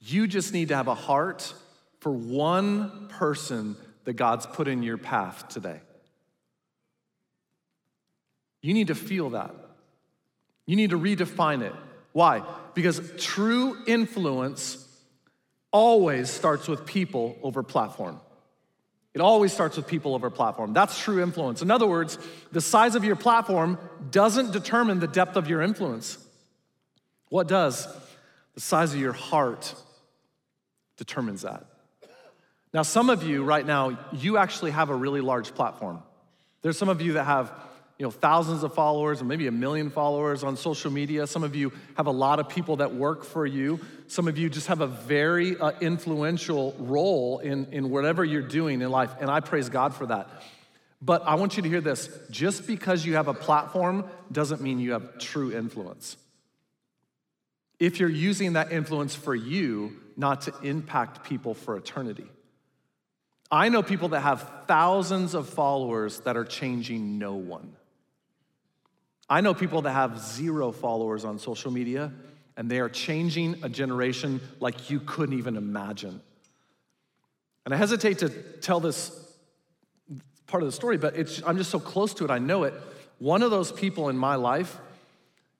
You 0.00 0.26
just 0.26 0.52
need 0.52 0.68
to 0.68 0.76
have 0.76 0.88
a 0.88 0.94
heart 0.94 1.54
for 2.00 2.12
one 2.12 3.08
person 3.08 3.76
that 4.04 4.14
God's 4.14 4.46
put 4.46 4.68
in 4.68 4.82
your 4.82 4.98
path 4.98 5.48
today. 5.48 5.80
You 8.60 8.74
need 8.74 8.88
to 8.88 8.94
feel 8.94 9.30
that. 9.30 9.54
You 10.66 10.76
need 10.76 10.90
to 10.90 10.98
redefine 10.98 11.62
it. 11.62 11.72
Why? 12.12 12.42
Because 12.74 13.00
true 13.18 13.76
influence 13.86 14.86
always 15.70 16.30
starts 16.30 16.68
with 16.68 16.86
people 16.86 17.36
over 17.42 17.62
platform. 17.62 18.20
It 19.14 19.20
always 19.20 19.52
starts 19.52 19.76
with 19.76 19.86
people 19.86 20.14
over 20.16 20.28
platform. 20.28 20.72
That's 20.72 20.98
true 20.98 21.22
influence. 21.22 21.62
In 21.62 21.70
other 21.70 21.86
words, 21.86 22.18
the 22.50 22.60
size 22.60 22.96
of 22.96 23.04
your 23.04 23.14
platform 23.14 23.78
doesn't 24.10 24.52
determine 24.52 24.98
the 24.98 25.06
depth 25.06 25.36
of 25.36 25.48
your 25.48 25.62
influence. 25.62 26.18
What 27.28 27.46
does? 27.46 27.86
The 28.54 28.60
size 28.60 28.92
of 28.92 29.00
your 29.00 29.12
heart 29.12 29.74
determines 30.96 31.42
that. 31.42 31.64
Now, 32.72 32.82
some 32.82 33.08
of 33.08 33.22
you 33.22 33.44
right 33.44 33.64
now, 33.64 33.98
you 34.12 34.36
actually 34.36 34.72
have 34.72 34.90
a 34.90 34.94
really 34.96 35.20
large 35.20 35.54
platform. 35.54 36.02
There's 36.62 36.76
some 36.76 36.88
of 36.88 37.00
you 37.00 37.12
that 37.12 37.24
have 37.24 37.52
you 37.98 38.04
know, 38.04 38.10
thousands 38.10 38.64
of 38.64 38.74
followers 38.74 39.20
and 39.20 39.28
maybe 39.28 39.46
a 39.46 39.52
million 39.52 39.88
followers 39.88 40.42
on 40.42 40.56
social 40.56 40.90
media. 40.90 41.26
Some 41.26 41.44
of 41.44 41.54
you 41.54 41.72
have 41.96 42.06
a 42.06 42.12
lot 42.12 42.40
of 42.40 42.48
people 42.48 42.76
that 42.76 42.92
work 42.92 43.24
for 43.24 43.46
you. 43.46 43.78
Some 44.08 44.26
of 44.26 44.36
you 44.36 44.50
just 44.50 44.66
have 44.66 44.80
a 44.80 44.86
very 44.86 45.56
uh, 45.56 45.72
influential 45.80 46.74
role 46.78 47.38
in, 47.38 47.66
in 47.72 47.90
whatever 47.90 48.24
you're 48.24 48.42
doing 48.42 48.82
in 48.82 48.90
life, 48.90 49.14
and 49.20 49.30
I 49.30 49.40
praise 49.40 49.68
God 49.68 49.94
for 49.94 50.06
that. 50.06 50.28
But 51.00 51.22
I 51.26 51.36
want 51.36 51.56
you 51.56 51.62
to 51.62 51.68
hear 51.68 51.80
this 51.80 52.08
just 52.30 52.66
because 52.66 53.04
you 53.04 53.14
have 53.14 53.28
a 53.28 53.34
platform 53.34 54.06
doesn't 54.32 54.60
mean 54.60 54.80
you 54.80 54.92
have 54.92 55.18
true 55.18 55.52
influence. 55.52 56.16
If 57.78 58.00
you're 58.00 58.08
using 58.08 58.54
that 58.54 58.72
influence 58.72 59.14
for 59.14 59.34
you, 59.34 60.00
not 60.16 60.42
to 60.42 60.54
impact 60.62 61.24
people 61.24 61.54
for 61.54 61.76
eternity. 61.76 62.26
I 63.50 63.68
know 63.68 63.82
people 63.82 64.08
that 64.10 64.20
have 64.20 64.50
thousands 64.66 65.34
of 65.34 65.48
followers 65.48 66.20
that 66.20 66.36
are 66.36 66.44
changing 66.44 67.18
no 67.18 67.34
one. 67.34 67.76
I 69.28 69.40
know 69.40 69.54
people 69.54 69.82
that 69.82 69.92
have 69.92 70.18
zero 70.20 70.70
followers 70.72 71.24
on 71.24 71.38
social 71.38 71.70
media 71.70 72.12
and 72.56 72.70
they 72.70 72.80
are 72.80 72.88
changing 72.88 73.64
a 73.64 73.68
generation 73.68 74.40
like 74.60 74.90
you 74.90 75.00
couldn't 75.00 75.38
even 75.38 75.56
imagine. 75.56 76.20
And 77.64 77.74
I 77.74 77.76
hesitate 77.76 78.18
to 78.18 78.28
tell 78.28 78.80
this 78.80 79.10
part 80.46 80.62
of 80.62 80.68
the 80.68 80.72
story, 80.72 80.98
but 80.98 81.16
I'm 81.46 81.56
just 81.56 81.70
so 81.70 81.80
close 81.80 82.14
to 82.14 82.24
it, 82.24 82.30
I 82.30 82.38
know 82.38 82.64
it. 82.64 82.74
One 83.18 83.42
of 83.42 83.50
those 83.50 83.72
people 83.72 84.08
in 84.08 84.16
my 84.16 84.34
life 84.34 84.78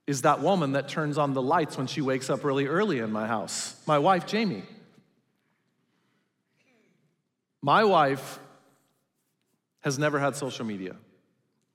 is 0.06 0.22
that 0.22 0.40
woman 0.40 0.72
that 0.72 0.88
turns 0.88 1.16
on 1.16 1.32
the 1.32 1.40
lights 1.40 1.78
when 1.78 1.86
she 1.86 2.02
wakes 2.02 2.28
up 2.28 2.44
really 2.44 2.66
early 2.66 2.98
in 2.98 3.10
my 3.10 3.26
house, 3.26 3.74
my 3.86 3.98
wife, 3.98 4.26
Jamie. 4.26 4.62
My 7.62 7.84
wife 7.84 8.38
has 9.80 9.98
never 9.98 10.18
had 10.18 10.36
social 10.36 10.66
media. 10.66 10.96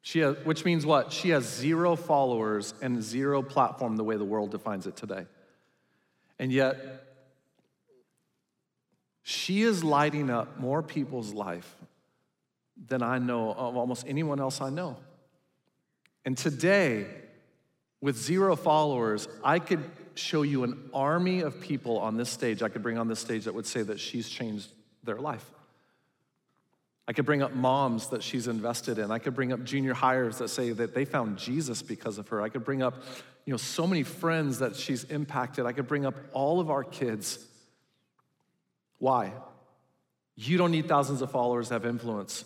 She 0.01 0.19
has, 0.19 0.37
which 0.45 0.65
means 0.65 0.85
what? 0.85 1.11
She 1.11 1.29
has 1.29 1.43
zero 1.43 1.95
followers 1.95 2.73
and 2.81 3.03
zero 3.03 3.41
platform 3.41 3.97
the 3.97 4.03
way 4.03 4.15
the 4.15 4.25
world 4.25 4.51
defines 4.51 4.87
it 4.87 4.95
today. 4.95 5.25
And 6.37 6.51
yet, 6.51 7.05
she 9.23 9.61
is 9.61 9.83
lighting 9.83 10.29
up 10.29 10.59
more 10.59 10.81
people's 10.81 11.33
life 11.33 11.75
than 12.87 13.03
I 13.03 13.19
know 13.19 13.51
of 13.51 13.75
almost 13.75 14.05
anyone 14.07 14.39
else 14.39 14.61
I 14.61 14.69
know. 14.69 14.97
And 16.25 16.37
today, 16.37 17.05
with 18.01 18.17
zero 18.17 18.55
followers, 18.55 19.27
I 19.43 19.59
could 19.59 19.83
show 20.15 20.41
you 20.41 20.63
an 20.63 20.89
army 20.93 21.41
of 21.41 21.59
people 21.59 21.99
on 21.99 22.17
this 22.17 22.29
stage, 22.29 22.61
I 22.61 22.69
could 22.69 22.83
bring 22.83 22.97
on 22.97 23.07
this 23.07 23.19
stage 23.19 23.45
that 23.45 23.53
would 23.53 23.65
say 23.65 23.81
that 23.83 23.99
she's 23.99 24.29
changed 24.29 24.69
their 25.03 25.17
life. 25.17 25.45
I 27.09 27.11
could 27.11 27.25
bring 27.25 27.41
up 27.41 27.55
moms 27.55 28.09
that 28.09 28.21
she's 28.21 28.47
invested 28.47 28.99
in. 28.99 29.09
I 29.09 29.17
could 29.17 29.33
bring 29.33 29.51
up 29.51 29.63
junior 29.63 29.95
hires 29.95 30.37
that 30.37 30.49
say 30.49 30.69
that 30.73 30.93
they 30.93 31.05
found 31.05 31.39
Jesus 31.39 31.81
because 31.81 32.19
of 32.19 32.27
her. 32.27 32.39
I 32.39 32.49
could 32.49 32.63
bring 32.63 32.83
up, 32.83 33.01
you 33.45 33.51
know, 33.51 33.57
so 33.57 33.87
many 33.87 34.03
friends 34.03 34.59
that 34.59 34.75
she's 34.75 35.05
impacted. 35.05 35.65
I 35.65 35.71
could 35.71 35.87
bring 35.87 36.05
up 36.05 36.13
all 36.33 36.59
of 36.59 36.69
our 36.69 36.83
kids. 36.83 37.43
Why? 38.99 39.33
You 40.35 40.59
don't 40.59 40.69
need 40.69 40.87
thousands 40.87 41.23
of 41.23 41.31
followers 41.31 41.69
to 41.69 41.73
have 41.73 41.85
influence. 41.87 42.45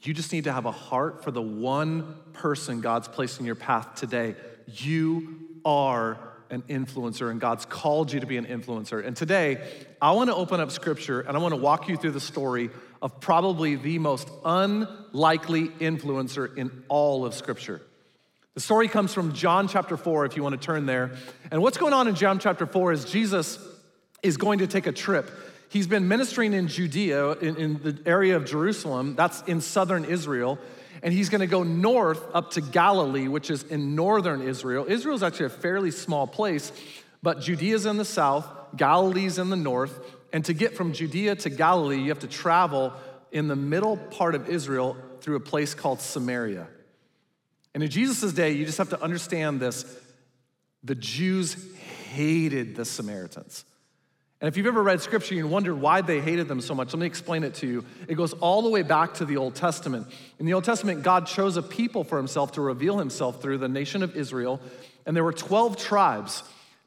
You 0.00 0.14
just 0.14 0.32
need 0.32 0.44
to 0.44 0.52
have 0.54 0.64
a 0.64 0.72
heart 0.72 1.22
for 1.22 1.30
the 1.30 1.42
one 1.42 2.16
person 2.32 2.80
God's 2.80 3.08
placed 3.08 3.40
in 3.40 3.46
your 3.46 3.56
path 3.56 3.96
today. 3.96 4.36
You 4.68 5.38
are 5.66 6.16
an 6.48 6.62
influencer, 6.62 7.30
and 7.30 7.38
God's 7.38 7.66
called 7.66 8.10
you 8.10 8.20
to 8.20 8.26
be 8.26 8.38
an 8.38 8.46
influencer. 8.46 9.04
And 9.06 9.14
today, 9.14 9.62
I 10.00 10.12
want 10.12 10.30
to 10.30 10.34
open 10.34 10.60
up 10.60 10.70
scripture 10.70 11.20
and 11.20 11.36
I 11.36 11.40
want 11.40 11.52
to 11.52 11.60
walk 11.60 11.88
you 11.88 11.98
through 11.98 12.12
the 12.12 12.20
story 12.20 12.70
of 13.02 13.20
probably 13.20 13.74
the 13.76 13.98
most 13.98 14.30
unlikely 14.44 15.68
influencer 15.68 16.56
in 16.56 16.84
all 16.88 17.26
of 17.26 17.34
scripture. 17.34 17.82
The 18.54 18.60
story 18.60 18.88
comes 18.88 19.12
from 19.12 19.34
John 19.34 19.68
chapter 19.68 19.98
4, 19.98 20.24
if 20.24 20.36
you 20.36 20.42
want 20.42 20.58
to 20.58 20.64
turn 20.64 20.86
there. 20.86 21.12
And 21.50 21.60
what's 21.60 21.76
going 21.76 21.92
on 21.92 22.08
in 22.08 22.14
John 22.14 22.38
chapter 22.38 22.64
4 22.64 22.92
is 22.92 23.04
Jesus 23.04 23.58
is 24.22 24.38
going 24.38 24.60
to 24.60 24.66
take 24.66 24.86
a 24.86 24.92
trip 24.92 25.30
He's 25.72 25.86
been 25.86 26.06
ministering 26.06 26.52
in 26.52 26.68
Judea, 26.68 27.30
in, 27.38 27.56
in 27.56 27.82
the 27.82 27.98
area 28.04 28.36
of 28.36 28.44
Jerusalem, 28.44 29.14
that's 29.16 29.40
in 29.44 29.62
southern 29.62 30.04
Israel, 30.04 30.58
and 31.02 31.14
he's 31.14 31.30
gonna 31.30 31.46
go 31.46 31.62
north 31.62 32.22
up 32.34 32.50
to 32.52 32.60
Galilee, 32.60 33.26
which 33.26 33.50
is 33.50 33.62
in 33.62 33.94
northern 33.94 34.42
Israel. 34.42 34.84
Israel 34.86 35.16
is 35.16 35.22
actually 35.22 35.46
a 35.46 35.48
fairly 35.48 35.90
small 35.90 36.26
place, 36.26 36.72
but 37.22 37.40
Judea's 37.40 37.86
in 37.86 37.96
the 37.96 38.04
south, 38.04 38.46
Galilee's 38.76 39.38
in 39.38 39.48
the 39.48 39.56
north, 39.56 39.98
and 40.32 40.44
to 40.46 40.54
get 40.54 40.74
from 40.74 40.92
Judea 40.92 41.36
to 41.36 41.50
Galilee, 41.50 41.98
you 41.98 42.08
have 42.08 42.20
to 42.20 42.26
travel 42.26 42.92
in 43.30 43.48
the 43.48 43.56
middle 43.56 43.96
part 43.96 44.34
of 44.34 44.48
Israel 44.48 44.96
through 45.20 45.36
a 45.36 45.40
place 45.40 45.74
called 45.74 46.00
Samaria. 46.00 46.66
And 47.74 47.82
in 47.82 47.90
Jesus' 47.90 48.32
day, 48.32 48.52
you 48.52 48.66
just 48.66 48.78
have 48.78 48.90
to 48.90 49.02
understand 49.02 49.60
this 49.60 49.84
the 50.84 50.94
Jews 50.94 51.56
hated 52.10 52.74
the 52.74 52.84
Samaritans. 52.84 53.64
And 54.40 54.48
if 54.48 54.56
you've 54.56 54.66
ever 54.66 54.82
read 54.82 55.00
scripture 55.00 55.36
and 55.36 55.52
wondered 55.52 55.76
why 55.76 56.00
they 56.00 56.20
hated 56.20 56.48
them 56.48 56.60
so 56.60 56.74
much, 56.74 56.92
let 56.92 56.98
me 56.98 57.06
explain 57.06 57.44
it 57.44 57.54
to 57.56 57.66
you. 57.68 57.84
It 58.08 58.16
goes 58.16 58.32
all 58.32 58.62
the 58.62 58.70
way 58.70 58.82
back 58.82 59.14
to 59.14 59.24
the 59.24 59.36
Old 59.36 59.54
Testament. 59.54 60.08
In 60.40 60.46
the 60.46 60.54
Old 60.54 60.64
Testament, 60.64 61.04
God 61.04 61.28
chose 61.28 61.56
a 61.56 61.62
people 61.62 62.02
for 62.02 62.16
himself 62.16 62.52
to 62.52 62.60
reveal 62.60 62.98
himself 62.98 63.40
through 63.40 63.58
the 63.58 63.68
nation 63.68 64.02
of 64.02 64.16
Israel. 64.16 64.60
And 65.06 65.14
there 65.14 65.22
were 65.22 65.32
12 65.32 65.76
tribes. 65.76 66.42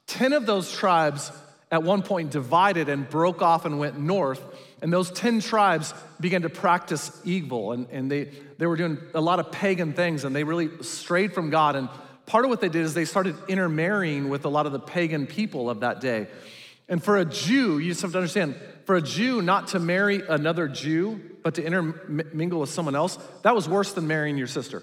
10 0.08 0.34
of 0.34 0.46
those 0.46 0.70
tribes 0.70 1.32
at 1.72 1.84
one 1.84 2.04
point 2.04 2.32
divided 2.32 2.90
and 2.90 3.10
broke 3.10 3.42
off 3.42 3.66
and 3.66 3.80
went 3.80 4.00
north. 4.00 4.42
And 4.82 4.94
those 4.94 5.10
10 5.12 5.42
tribes 5.42 5.94
began 6.20 6.44
to 6.44 6.50
practice 6.50 7.12
evil. 7.24 7.72
And, 7.72 7.88
and 7.90 8.12
they, 8.12 8.30
they 8.58 8.68
were 8.68 8.76
doing 8.76 9.00
a 9.14 9.22
lot 9.22 9.40
of 9.40 9.52
pagan 9.52 9.94
things 9.94 10.24
and 10.24 10.36
they 10.36 10.44
really 10.44 10.70
strayed 10.82 11.34
from 11.34 11.50
God. 11.50 11.76
And 11.76 11.90
part 12.26 12.46
of 12.46 12.50
what 12.50 12.62
they 12.62 12.70
did 12.70 12.84
is 12.84 12.94
they 12.94 13.06
started 13.06 13.36
intermarrying 13.48 14.30
with 14.30 14.46
a 14.46 14.50
lot 14.50 14.66
of 14.66 14.72
the 14.72 14.80
pagan 14.80 15.28
people 15.28 15.70
of 15.70 15.80
that 15.80 16.02
day. 16.02 16.28
And 16.88 17.04
for 17.04 17.18
a 17.18 17.26
Jew, 17.26 17.80
you 17.80 17.90
just 17.90 18.04
have 18.04 18.12
to 18.12 18.18
understand, 18.20 18.56
for 18.86 18.96
a 18.96 19.02
Jew 19.02 19.42
not 19.42 19.70
to 19.70 19.80
marry 19.80 20.22
another 20.28 20.68
Jew 20.68 21.20
but 21.42 21.56
to 21.56 21.64
intermingle 21.64 22.60
with 22.60 22.72
someone 22.72 22.96
else, 22.96 23.20
that 23.44 23.54
was 23.54 23.70
worse 23.70 23.94
than 23.94 24.08
marrying 24.08 24.36
your 24.36 24.48
sister. 24.48 24.82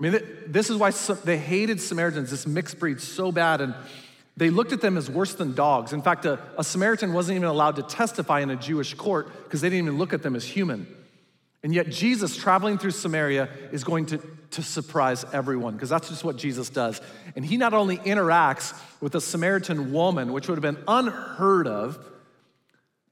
I 0.00 0.02
mean, 0.02 0.20
this 0.46 0.70
is 0.70 0.78
why 0.78 0.90
they 1.24 1.36
hated 1.36 1.78
Samaritans, 1.78 2.30
this 2.30 2.46
mixed 2.46 2.78
breed, 2.78 3.00
so 3.02 3.30
bad. 3.30 3.60
And 3.60 3.74
they 4.36 4.50
looked 4.50 4.72
at 4.72 4.80
them 4.80 4.96
as 4.96 5.10
worse 5.10 5.34
than 5.34 5.54
dogs. 5.54 5.92
In 5.92 6.02
fact, 6.02 6.24
a, 6.24 6.38
a 6.56 6.64
Samaritan 6.64 7.12
wasn't 7.12 7.36
even 7.36 7.48
allowed 7.48 7.76
to 7.76 7.82
testify 7.82 8.40
in 8.40 8.50
a 8.50 8.56
Jewish 8.56 8.94
court 8.94 9.30
because 9.44 9.60
they 9.60 9.68
didn't 9.68 9.86
even 9.86 9.98
look 9.98 10.12
at 10.12 10.22
them 10.22 10.34
as 10.34 10.44
human. 10.44 10.86
And 11.62 11.74
yet, 11.74 11.90
Jesus 11.90 12.36
traveling 12.36 12.78
through 12.78 12.90
Samaria 12.90 13.48
is 13.70 13.84
going 13.84 14.06
to, 14.06 14.18
to 14.52 14.62
surprise 14.62 15.24
everyone 15.32 15.74
because 15.74 15.90
that's 15.90 16.08
just 16.08 16.24
what 16.24 16.36
Jesus 16.36 16.70
does. 16.70 17.00
And 17.36 17.44
he 17.44 17.56
not 17.56 17.72
only 17.72 17.98
interacts 17.98 18.76
with 19.00 19.14
a 19.14 19.20
Samaritan 19.20 19.92
woman, 19.92 20.32
which 20.32 20.48
would 20.48 20.56
have 20.56 20.74
been 20.74 20.82
unheard 20.88 21.68
of, 21.68 22.04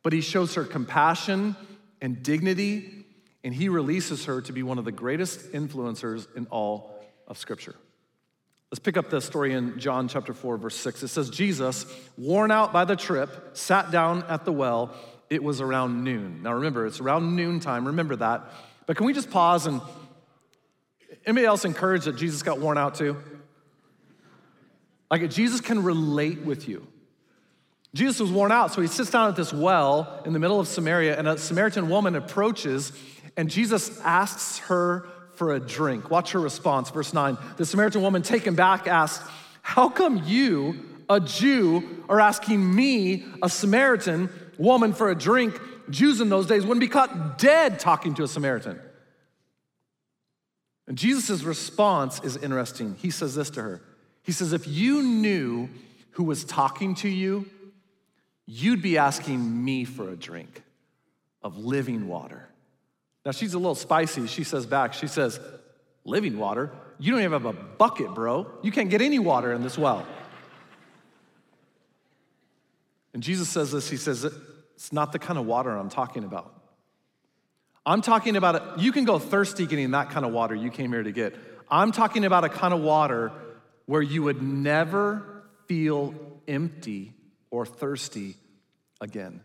but 0.03 0.13
he 0.13 0.21
shows 0.21 0.55
her 0.55 0.65
compassion 0.65 1.55
and 2.01 2.23
dignity, 2.23 3.05
and 3.45 3.55
he 3.55 3.69
releases 3.69 4.25
her 4.25 4.41
to 4.41 4.53
be 4.53 4.63
one 4.63 4.79
of 4.79 4.85
the 4.85 4.93
greatest 4.93 5.53
influencers 5.53 6.27
in 6.35 6.47
all 6.47 6.99
of 7.29 7.39
Scripture. 7.39 7.77
Let's 8.71 8.79
pick 8.79 8.97
up 8.97 9.11
the 9.11 9.21
story 9.21 9.53
in 9.53 9.81
John 9.81 10.07
chapter 10.07 10.33
4, 10.33 10.57
verse 10.57 10.77
6. 10.77 11.03
It 11.03 11.09
says, 11.09 11.29
Jesus, 11.29 11.87
worn 12.17 12.53
out 12.53 12.73
by 12.73 12.85
the 12.85 12.95
trip, 12.95 13.57
sat 13.57 13.91
down 13.91 14.23
at 14.29 14.45
the 14.45 14.53
well. 14.53 14.95
It 15.29 15.43
was 15.43 15.61
around 15.61 16.05
noon. 16.05 16.43
Now 16.45 16.55
remember, 16.55 16.87
it's 16.87 17.01
around 17.01 17.35
noontime. 17.35 17.87
Remember 17.87 18.15
that. 18.17 18.45
But 18.87 18.97
can 18.97 19.07
we 19.07 19.13
just 19.13 19.31
pause 19.31 19.67
and 19.67 19.81
anybody 21.27 21.47
else 21.47 21.65
encouraged 21.65 22.05
that 22.05 22.17
Jesus 22.17 22.45
got 22.45 22.61
worn 22.61 22.79
out 22.79 22.95
too? 22.95 23.17
Like 25.11 25.29
Jesus 25.31 25.61
can 25.61 25.83
relate 25.83 26.43
with 26.43 26.69
you. 26.69 26.87
Jesus 27.93 28.21
was 28.21 28.31
worn 28.31 28.53
out, 28.53 28.73
so 28.73 28.81
he 28.81 28.87
sits 28.87 29.11
down 29.11 29.29
at 29.29 29.35
this 29.35 29.53
well 29.53 30.23
in 30.25 30.33
the 30.33 30.39
middle 30.39 30.61
of 30.61 30.69
Samaria, 30.69 31.19
and 31.19 31.27
a 31.27 31.37
Samaritan 31.37 31.89
woman 31.89 32.15
approaches, 32.15 32.93
and 33.37 33.51
Jesus 33.51 34.01
asks 34.03 34.59
her 34.59 35.09
for 35.41 35.55
a 35.55 35.59
drink. 35.59 36.11
Watch 36.11 36.33
her 36.33 36.39
response. 36.39 36.91
Verse 36.91 37.15
9 37.15 37.39
The 37.57 37.65
Samaritan 37.65 38.03
woman, 38.03 38.21
taken 38.21 38.55
back, 38.55 38.87
asked, 38.87 39.23
How 39.63 39.89
come 39.89 40.23
you, 40.27 40.85
a 41.09 41.19
Jew, 41.19 42.05
are 42.11 42.21
asking 42.21 42.75
me, 42.75 43.25
a 43.43 43.49
Samaritan 43.49 44.29
woman, 44.59 44.93
for 44.93 45.09
a 45.09 45.15
drink? 45.15 45.59
Jews 45.89 46.21
in 46.21 46.29
those 46.29 46.47
days 46.47 46.67
wouldn't 46.67 46.83
be 46.83 46.89
caught 46.89 47.39
dead 47.39 47.79
talking 47.79 48.13
to 48.17 48.23
a 48.23 48.29
Samaritan. 48.29 48.79
And 50.87 50.99
Jesus' 50.99 51.43
response 51.43 52.21
is 52.23 52.37
interesting. 52.37 52.97
He 52.99 53.11
says 53.11 53.35
this 53.35 53.49
to 53.51 53.63
her 53.63 53.81
He 54.23 54.33
says, 54.33 54.53
If 54.53 54.69
you 54.69 55.03
knew 55.03 55.71
who 56.11 56.25
was 56.25 56.45
talking 56.45 56.95
to 56.97 57.09
you, 57.09 57.49
you'd 58.45 58.83
be 58.83 58.99
asking 58.99 59.65
me 59.65 59.87
for 59.87 60.11
a 60.11 60.17
drink 60.17 60.63
of 61.43 61.57
living 61.57 62.09
water. 62.09 62.50
Now 63.25 63.33
she's 63.33 63.55
a 63.55 63.59
little 63.59 63.75
spicy. 63.75 64.27
She 64.27 64.45
says 64.45 64.67
back, 64.67 64.95
she 64.95 65.07
says, 65.07 65.39
Living 66.05 66.39
water? 66.39 66.71
You 66.99 67.13
don't 67.13 67.21
even 67.21 67.33
have 67.33 67.45
a 67.45 67.53
bucket, 67.53 68.15
bro. 68.15 68.47
You 68.63 68.73
can't 68.73 68.91
get 68.91 69.03
any 69.03 69.19
water 69.19 69.53
in 69.53 69.63
this 69.63 69.77
well. 69.77 70.07
And 73.13 73.23
Jesus 73.23 73.49
says 73.49 73.73
this 73.73 73.89
He 73.89 73.97
says, 73.97 74.25
It's 74.25 74.93
not 74.93 75.13
the 75.13 75.19
kind 75.19 75.39
of 75.39 75.47
water 75.47 75.77
I'm 75.77 75.91
talking 75.91 76.25
about. 76.25 76.55
I'm 77.85 78.03
talking 78.03 78.37
about, 78.37 78.79
you 78.79 78.93
can 78.93 79.05
go 79.05 79.19
thirsty 79.19 79.67
getting 79.67 79.93
that 79.93 80.11
kind 80.11 80.27
of 80.27 80.33
water 80.33 80.55
you 80.55 80.71
came 80.71 80.93
here 80.93 81.03
to 81.03 81.13
get. 81.13 81.35
I'm 81.71 81.93
talking 81.93 82.25
about 82.25 82.45
a 82.45 82.49
kind 82.49 82.75
of 82.75 82.81
water 82.81 83.33
where 83.87 84.03
you 84.03 84.23
would 84.23 84.43
never 84.43 85.45
feel 85.67 86.15
empty 86.47 87.15
or 87.51 87.65
thirsty 87.65 88.37
again. 89.01 89.41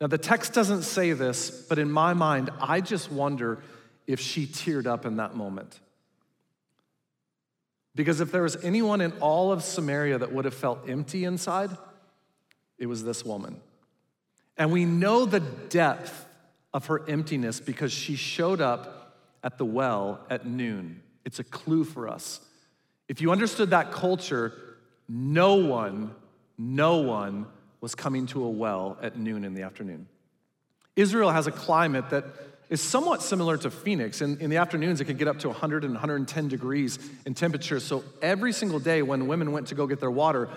Now, 0.00 0.06
the 0.06 0.18
text 0.18 0.52
doesn't 0.52 0.82
say 0.82 1.12
this, 1.12 1.50
but 1.50 1.78
in 1.78 1.90
my 1.90 2.14
mind, 2.14 2.50
I 2.60 2.80
just 2.80 3.10
wonder 3.10 3.58
if 4.06 4.20
she 4.20 4.46
teared 4.46 4.86
up 4.86 5.04
in 5.04 5.16
that 5.16 5.34
moment. 5.34 5.80
Because 7.94 8.20
if 8.20 8.30
there 8.30 8.42
was 8.42 8.56
anyone 8.62 9.00
in 9.00 9.12
all 9.20 9.50
of 9.50 9.64
Samaria 9.64 10.18
that 10.18 10.32
would 10.32 10.44
have 10.44 10.54
felt 10.54 10.88
empty 10.88 11.24
inside, 11.24 11.70
it 12.78 12.86
was 12.86 13.02
this 13.02 13.24
woman. 13.24 13.60
And 14.56 14.70
we 14.70 14.84
know 14.84 15.24
the 15.24 15.40
depth 15.40 16.26
of 16.72 16.86
her 16.86 17.08
emptiness 17.08 17.58
because 17.58 17.92
she 17.92 18.14
showed 18.14 18.60
up 18.60 19.16
at 19.42 19.58
the 19.58 19.64
well 19.64 20.20
at 20.30 20.46
noon. 20.46 21.02
It's 21.24 21.40
a 21.40 21.44
clue 21.44 21.84
for 21.84 22.08
us. 22.08 22.40
If 23.08 23.20
you 23.20 23.32
understood 23.32 23.70
that 23.70 23.90
culture, 23.90 24.52
no 25.08 25.56
one, 25.56 26.14
no 26.56 26.98
one 26.98 27.46
was 27.80 27.94
coming 27.94 28.26
to 28.26 28.44
a 28.44 28.50
well 28.50 28.98
at 29.02 29.16
noon 29.18 29.44
in 29.44 29.54
the 29.54 29.62
afternoon. 29.62 30.08
Israel 30.96 31.30
has 31.30 31.46
a 31.46 31.52
climate 31.52 32.10
that 32.10 32.24
is 32.70 32.82
somewhat 32.82 33.22
similar 33.22 33.56
to 33.56 33.70
Phoenix. 33.70 34.20
In, 34.20 34.38
in 34.38 34.50
the 34.50 34.56
afternoons, 34.56 35.00
it 35.00 35.06
could 35.06 35.18
get 35.18 35.28
up 35.28 35.38
to 35.40 35.48
100 35.48 35.84
and 35.84 35.94
110 35.94 36.48
degrees 36.48 36.98
in 37.24 37.34
temperature. 37.34 37.80
So 37.80 38.04
every 38.20 38.52
single 38.52 38.78
day 38.78 39.02
when 39.02 39.26
women 39.26 39.52
went 39.52 39.68
to 39.68 39.74
go 39.74 39.86
get 39.86 40.00
their 40.00 40.10
water, 40.10 40.48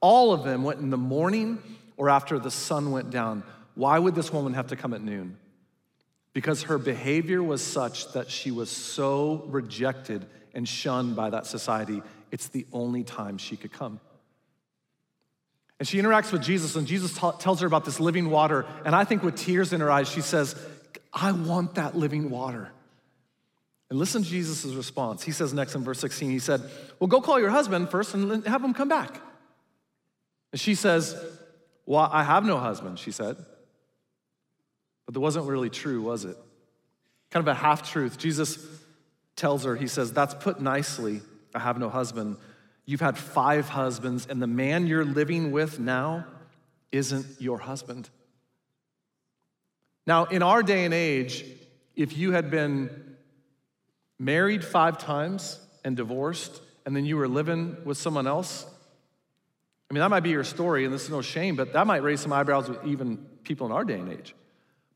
all 0.00 0.32
of 0.32 0.44
them 0.44 0.64
went 0.64 0.80
in 0.80 0.90
the 0.90 0.98
morning 0.98 1.62
or 1.96 2.10
after 2.10 2.38
the 2.38 2.50
sun 2.50 2.90
went 2.90 3.10
down. 3.10 3.42
Why 3.74 3.98
would 3.98 4.14
this 4.14 4.32
woman 4.32 4.54
have 4.54 4.68
to 4.68 4.76
come 4.76 4.92
at 4.92 5.00
noon? 5.00 5.38
Because 6.32 6.64
her 6.64 6.78
behavior 6.78 7.42
was 7.42 7.62
such 7.62 8.12
that 8.12 8.30
she 8.30 8.50
was 8.50 8.70
so 8.70 9.44
rejected 9.46 10.26
and 10.52 10.68
shunned 10.68 11.16
by 11.16 11.30
that 11.30 11.46
society, 11.46 12.02
it's 12.30 12.48
the 12.48 12.66
only 12.72 13.04
time 13.04 13.38
she 13.38 13.56
could 13.56 13.72
come. 13.72 14.00
And 15.78 15.88
she 15.88 15.98
interacts 15.98 16.32
with 16.32 16.42
Jesus, 16.42 16.76
and 16.76 16.86
Jesus 16.86 17.12
t- 17.14 17.30
tells 17.38 17.60
her 17.60 17.66
about 17.66 17.84
this 17.84 17.98
living 17.98 18.30
water. 18.30 18.64
And 18.84 18.94
I 18.94 19.04
think 19.04 19.22
with 19.22 19.36
tears 19.36 19.72
in 19.72 19.80
her 19.80 19.90
eyes, 19.90 20.08
she 20.08 20.20
says, 20.20 20.54
I 21.12 21.32
want 21.32 21.74
that 21.74 21.96
living 21.96 22.30
water. 22.30 22.70
And 23.90 23.98
listen 23.98 24.22
to 24.22 24.28
Jesus' 24.28 24.64
response. 24.74 25.22
He 25.22 25.32
says 25.32 25.52
next 25.52 25.74
in 25.74 25.84
verse 25.84 26.00
16, 26.00 26.30
he 26.30 26.38
said, 26.38 26.62
Well, 26.98 27.08
go 27.08 27.20
call 27.20 27.38
your 27.38 27.50
husband 27.50 27.90
first 27.90 28.14
and 28.14 28.46
have 28.46 28.62
him 28.62 28.74
come 28.74 28.88
back. 28.88 29.20
And 30.52 30.60
she 30.60 30.74
says, 30.74 31.16
Well, 31.86 32.08
I 32.10 32.22
have 32.24 32.44
no 32.44 32.58
husband, 32.58 32.98
she 32.98 33.10
said. 33.10 33.36
But 35.06 35.14
that 35.14 35.20
wasn't 35.20 35.46
really 35.46 35.70
true, 35.70 36.02
was 36.02 36.24
it? 36.24 36.36
Kind 37.30 37.46
of 37.46 37.48
a 37.48 37.58
half 37.58 37.90
truth. 37.90 38.16
Jesus 38.16 38.64
tells 39.36 39.64
her, 39.64 39.76
He 39.76 39.86
says, 39.86 40.12
That's 40.12 40.34
put 40.34 40.60
nicely. 40.60 41.20
I 41.54 41.58
have 41.58 41.78
no 41.78 41.88
husband. 41.88 42.36
You've 42.86 43.00
had 43.00 43.16
five 43.16 43.68
husbands, 43.68 44.26
and 44.28 44.42
the 44.42 44.46
man 44.46 44.86
you're 44.86 45.04
living 45.04 45.52
with 45.52 45.78
now 45.78 46.26
isn't 46.92 47.40
your 47.40 47.58
husband. 47.58 48.10
Now, 50.06 50.26
in 50.26 50.42
our 50.42 50.62
day 50.62 50.84
and 50.84 50.92
age, 50.92 51.44
if 51.96 52.16
you 52.16 52.32
had 52.32 52.50
been 52.50 53.16
married 54.18 54.64
five 54.64 54.98
times 54.98 55.58
and 55.84 55.96
divorced, 55.96 56.60
and 56.84 56.94
then 56.94 57.06
you 57.06 57.16
were 57.16 57.28
living 57.28 57.76
with 57.84 57.96
someone 57.96 58.26
else, 58.26 58.66
I 59.90 59.94
mean, 59.94 60.00
that 60.00 60.10
might 60.10 60.20
be 60.20 60.30
your 60.30 60.44
story, 60.44 60.84
and 60.84 60.92
this 60.92 61.04
is 61.04 61.10
no 61.10 61.22
shame, 61.22 61.56
but 61.56 61.72
that 61.72 61.86
might 61.86 62.02
raise 62.02 62.20
some 62.20 62.32
eyebrows 62.32 62.68
with 62.68 62.84
even 62.84 63.16
people 63.44 63.66
in 63.66 63.72
our 63.72 63.84
day 63.84 63.98
and 63.98 64.12
age. 64.12 64.34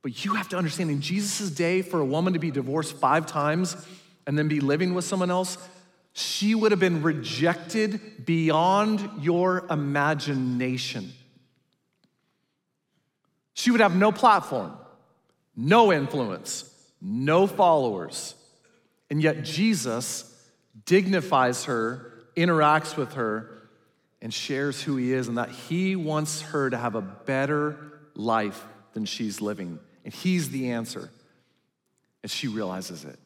But 0.03 0.25
you 0.25 0.35
have 0.35 0.49
to 0.51 0.57
understand 0.57 0.91
in 0.91 1.01
Jesus' 1.01 1.51
day, 1.51 1.83
for 1.83 2.01
a 2.01 2.05
woman 2.05 2.35
to 2.35 2.39
be 2.39 2.51
divorced 2.51 2.97
five 2.97 3.27
times 3.27 3.77
and 4.27 4.39
then 4.39 4.49
be 4.49 4.61
living 4.61 4.95
with 4.95 5.05
someone 5.05 5.31
else, 5.31 5.57
she 6.19 6.55
would 6.55 6.73
have 6.73 6.81
been 6.81 7.03
rejected 7.03 8.25
beyond 8.25 9.23
your 9.23 9.65
imagination. 9.71 11.13
She 13.55 13.71
would 13.71 13.81
have 13.81 13.97
no 13.97 14.13
platform, 14.13 14.77
no 15.57 15.93
influence, 15.93 16.69
no 17.01 17.47
followers. 17.47 18.35
And 19.11 19.23
yet 19.23 19.45
Jesus 19.45 20.35
dignifies 20.87 21.65
her, 21.65 22.13
interacts 22.37 22.97
with 22.97 23.15
her, 23.15 23.69
and 24.21 24.35
shares 24.35 24.83
who 24.83 24.97
he 24.97 25.13
is 25.13 25.29
and 25.29 25.39
that 25.39 25.51
he 25.51 25.95
wants 25.95 26.43
her 26.43 26.69
to 26.69 26.77
have 26.77 26.97
a 26.97 27.01
better 27.01 28.01
life 28.15 28.65
than 28.93 29.05
she's 29.05 29.41
living. 29.41 29.79
And 30.05 30.13
he's 30.13 30.51
the 30.51 30.73
answer. 30.73 31.11
And 32.23 32.31
she 32.31 32.49
realizes 32.49 33.05
it. 33.05 33.19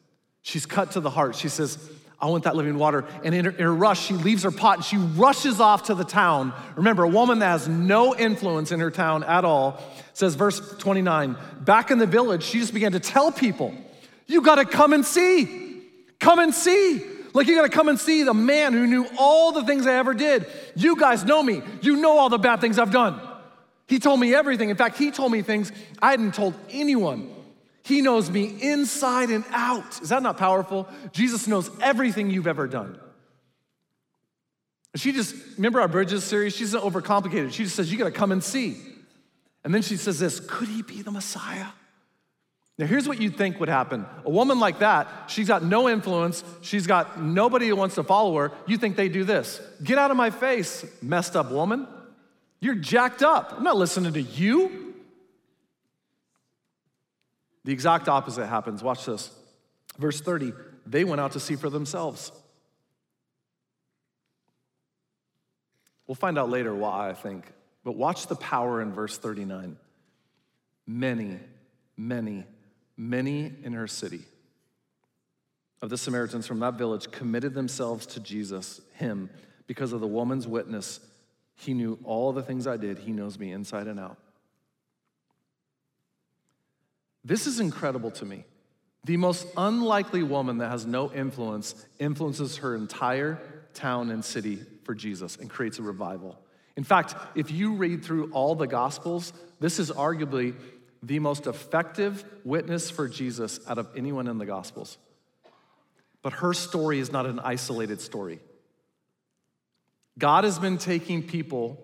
She's 0.43 0.65
cut 0.65 0.91
to 0.91 0.99
the 0.99 1.09
heart. 1.09 1.35
She 1.35 1.49
says, 1.49 1.77
I 2.23 2.27
want 2.27 2.45
that 2.45 2.55
living 2.55 2.77
water. 2.77 3.03
And 3.25 3.35
in 3.35 3.43
her, 3.43 3.51
in 3.51 3.79
rush, 3.79 4.05
she 4.05 4.13
leaves 4.13 4.43
her 4.43 4.51
pot 4.51 4.77
and 4.77 4.85
she 4.85 4.95
rushes 4.95 5.59
off 5.59 5.83
to 5.83 5.93
the 5.93 6.05
town. 6.05 6.53
Remember, 6.77 7.03
a 7.03 7.09
woman 7.09 7.39
that 7.39 7.47
has 7.47 7.67
no 7.67 8.15
influence 8.15 8.71
in 8.71 8.79
her 8.79 8.89
town 8.89 9.25
at 9.25 9.43
all 9.43 9.83
says, 10.13 10.35
verse 10.35 10.61
29, 10.77 11.35
back 11.59 11.91
in 11.91 11.97
the 11.97 12.05
village, 12.05 12.43
she 12.43 12.59
just 12.59 12.73
began 12.73 12.93
to 12.93 13.01
tell 13.01 13.29
people, 13.29 13.75
You 14.25 14.41
got 14.41 14.55
to 14.55 14.63
come 14.63 14.93
and 14.93 15.05
see. 15.05 15.81
Come 16.21 16.39
and 16.39 16.53
see. 16.53 17.03
Like, 17.33 17.47
you 17.47 17.57
got 17.57 17.63
to 17.63 17.75
come 17.75 17.89
and 17.89 17.99
see 17.99 18.23
the 18.23 18.33
man 18.33 18.71
who 18.71 18.87
knew 18.87 19.05
all 19.19 19.51
the 19.51 19.65
things 19.65 19.85
I 19.85 19.95
ever 19.95 20.13
did. 20.13 20.45
You 20.77 20.95
guys 20.95 21.25
know 21.25 21.43
me. 21.43 21.61
You 21.81 21.97
know 21.97 22.17
all 22.17 22.29
the 22.29 22.37
bad 22.37 22.61
things 22.61 22.79
I've 22.79 22.91
done. 22.91 23.19
He 23.87 23.99
told 23.99 24.21
me 24.21 24.33
everything. 24.33 24.69
In 24.69 24.77
fact, 24.77 24.97
he 24.97 25.11
told 25.11 25.33
me 25.33 25.41
things 25.41 25.73
I 26.01 26.11
hadn't 26.11 26.35
told 26.35 26.53
anyone. 26.69 27.33
He 27.83 28.01
knows 28.01 28.29
me 28.29 28.57
inside 28.61 29.29
and 29.29 29.43
out. 29.51 30.01
Is 30.01 30.09
that 30.09 30.23
not 30.23 30.37
powerful? 30.37 30.87
Jesus 31.11 31.47
knows 31.47 31.69
everything 31.81 32.29
you've 32.29 32.47
ever 32.47 32.67
done. 32.67 32.97
She 34.95 35.11
just, 35.11 35.35
remember 35.57 35.81
our 35.81 35.87
Bridges 35.87 36.23
series? 36.23 36.55
She's 36.55 36.73
overcomplicated. 36.73 37.51
She 37.51 37.63
just 37.63 37.75
says, 37.75 37.91
You 37.91 37.97
got 37.97 38.05
to 38.05 38.11
come 38.11 38.31
and 38.31 38.43
see. 38.43 38.77
And 39.63 39.73
then 39.73 39.81
she 39.81 39.97
says 39.97 40.19
this 40.19 40.39
Could 40.39 40.67
he 40.67 40.81
be 40.81 41.01
the 41.01 41.11
Messiah? 41.11 41.67
Now, 42.77 42.87
here's 42.87 43.07
what 43.07 43.21
you'd 43.21 43.37
think 43.37 43.59
would 43.59 43.69
happen. 43.69 44.05
A 44.25 44.29
woman 44.29 44.59
like 44.59 44.79
that, 44.79 45.07
she's 45.27 45.47
got 45.47 45.63
no 45.63 45.87
influence, 45.87 46.43
she's 46.61 46.87
got 46.87 47.21
nobody 47.21 47.67
who 47.67 47.75
wants 47.75 47.95
to 47.95 48.03
follow 48.03 48.35
her. 48.37 48.51
You 48.65 48.77
think 48.77 48.95
they 48.95 49.09
do 49.09 49.23
this 49.23 49.61
Get 49.83 49.97
out 49.97 50.11
of 50.11 50.17
my 50.17 50.29
face, 50.29 50.85
messed 51.01 51.35
up 51.35 51.51
woman. 51.51 51.87
You're 52.59 52.75
jacked 52.75 53.23
up. 53.23 53.53
I'm 53.57 53.63
not 53.63 53.75
listening 53.75 54.13
to 54.13 54.21
you. 54.21 54.92
The 57.63 57.71
exact 57.71 58.09
opposite 58.09 58.47
happens. 58.47 58.83
Watch 58.83 59.05
this. 59.05 59.31
Verse 59.97 60.19
30 60.21 60.53
they 60.85 61.03
went 61.03 61.21
out 61.21 61.31
to 61.31 61.39
see 61.39 61.55
for 61.55 61.69
themselves. 61.69 62.31
We'll 66.07 66.15
find 66.15 66.37
out 66.37 66.49
later 66.49 66.75
why, 66.75 67.09
I 67.09 67.13
think. 67.13 67.45
But 67.83 67.95
watch 67.95 68.27
the 68.27 68.35
power 68.35 68.81
in 68.81 68.91
verse 68.91 69.17
39. 69.17 69.77
Many, 70.85 71.39
many, 71.95 72.43
many 72.97 73.51
in 73.63 73.73
her 73.73 73.87
city 73.87 74.21
of 75.81 75.89
the 75.89 75.97
Samaritans 75.97 76.47
from 76.47 76.59
that 76.59 76.75
village 76.75 77.11
committed 77.11 77.53
themselves 77.53 78.05
to 78.07 78.19
Jesus, 78.19 78.81
him, 78.95 79.29
because 79.67 79.93
of 79.93 80.01
the 80.01 80.07
woman's 80.07 80.47
witness. 80.47 80.99
He 81.55 81.73
knew 81.73 81.99
all 82.03 82.31
the 82.33 82.43
things 82.43 82.67
I 82.67 82.77
did, 82.77 82.99
he 82.99 83.11
knows 83.11 83.39
me 83.39 83.51
inside 83.51 83.87
and 83.87 83.99
out. 83.99 84.17
This 87.23 87.47
is 87.47 87.59
incredible 87.59 88.11
to 88.11 88.25
me. 88.25 88.45
The 89.05 89.17
most 89.17 89.47
unlikely 89.57 90.23
woman 90.23 90.59
that 90.59 90.69
has 90.69 90.85
no 90.85 91.11
influence 91.11 91.75
influences 91.99 92.57
her 92.57 92.75
entire 92.75 93.41
town 93.73 94.11
and 94.11 94.23
city 94.23 94.59
for 94.83 94.95
Jesus 94.95 95.35
and 95.35 95.49
creates 95.49 95.79
a 95.79 95.83
revival. 95.83 96.39
In 96.75 96.83
fact, 96.83 97.15
if 97.35 97.51
you 97.51 97.73
read 97.73 98.03
through 98.03 98.31
all 98.31 98.55
the 98.55 98.67
Gospels, 98.67 99.33
this 99.59 99.79
is 99.79 99.91
arguably 99.91 100.55
the 101.01 101.19
most 101.19 101.47
effective 101.47 102.23
witness 102.43 102.89
for 102.89 103.07
Jesus 103.07 103.59
out 103.67 103.77
of 103.77 103.89
anyone 103.95 104.27
in 104.27 104.37
the 104.37 104.45
Gospels. 104.45 104.97
But 106.21 106.33
her 106.33 106.53
story 106.53 106.99
is 106.99 107.11
not 107.11 107.25
an 107.25 107.39
isolated 107.39 107.99
story. 107.99 108.39
God 110.17 110.45
has 110.45 110.59
been 110.59 110.77
taking 110.77 111.23
people 111.23 111.77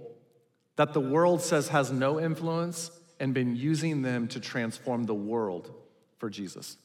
that 0.77 0.93
the 0.93 1.01
world 1.01 1.41
says 1.41 1.67
has 1.69 1.91
no 1.91 2.19
influence 2.19 2.91
and 3.19 3.33
been 3.33 3.55
using 3.55 4.01
them 4.01 4.27
to 4.29 4.39
transform 4.39 5.03
the 5.05 5.13
world 5.13 5.71
for 6.17 6.29
Jesus. 6.29 6.77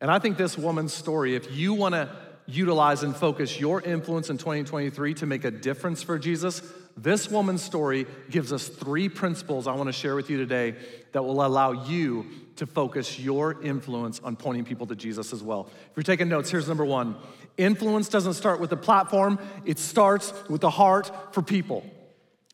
And 0.00 0.10
I 0.10 0.18
think 0.18 0.36
this 0.36 0.56
woman's 0.56 0.92
story, 0.92 1.34
if 1.34 1.56
you 1.56 1.74
want 1.74 1.94
to 1.94 2.08
utilize 2.46 3.02
and 3.02 3.14
focus 3.14 3.60
your 3.60 3.82
influence 3.82 4.30
in 4.30 4.38
2023 4.38 5.14
to 5.14 5.26
make 5.26 5.44
a 5.44 5.50
difference 5.50 6.02
for 6.02 6.18
Jesus, 6.18 6.62
this 6.96 7.30
woman's 7.30 7.62
story 7.62 8.06
gives 8.30 8.52
us 8.52 8.68
three 8.68 9.08
principles 9.08 9.66
I 9.66 9.74
want 9.74 9.88
to 9.88 9.92
share 9.92 10.16
with 10.16 10.30
you 10.30 10.38
today 10.38 10.74
that 11.12 11.22
will 11.22 11.44
allow 11.44 11.72
you 11.86 12.26
to 12.56 12.66
focus 12.66 13.18
your 13.18 13.62
influence 13.62 14.20
on 14.24 14.34
pointing 14.34 14.64
people 14.64 14.86
to 14.86 14.96
Jesus 14.96 15.32
as 15.32 15.42
well. 15.42 15.68
If 15.90 15.96
you're 15.96 16.02
taking 16.02 16.28
notes, 16.28 16.50
here's 16.50 16.66
number 16.66 16.84
one 16.84 17.16
influence 17.56 18.08
doesn't 18.08 18.34
start 18.34 18.60
with 18.60 18.72
a 18.72 18.76
platform, 18.76 19.38
it 19.64 19.78
starts 19.78 20.32
with 20.48 20.60
the 20.60 20.70
heart 20.70 21.34
for 21.34 21.42
people. 21.42 21.84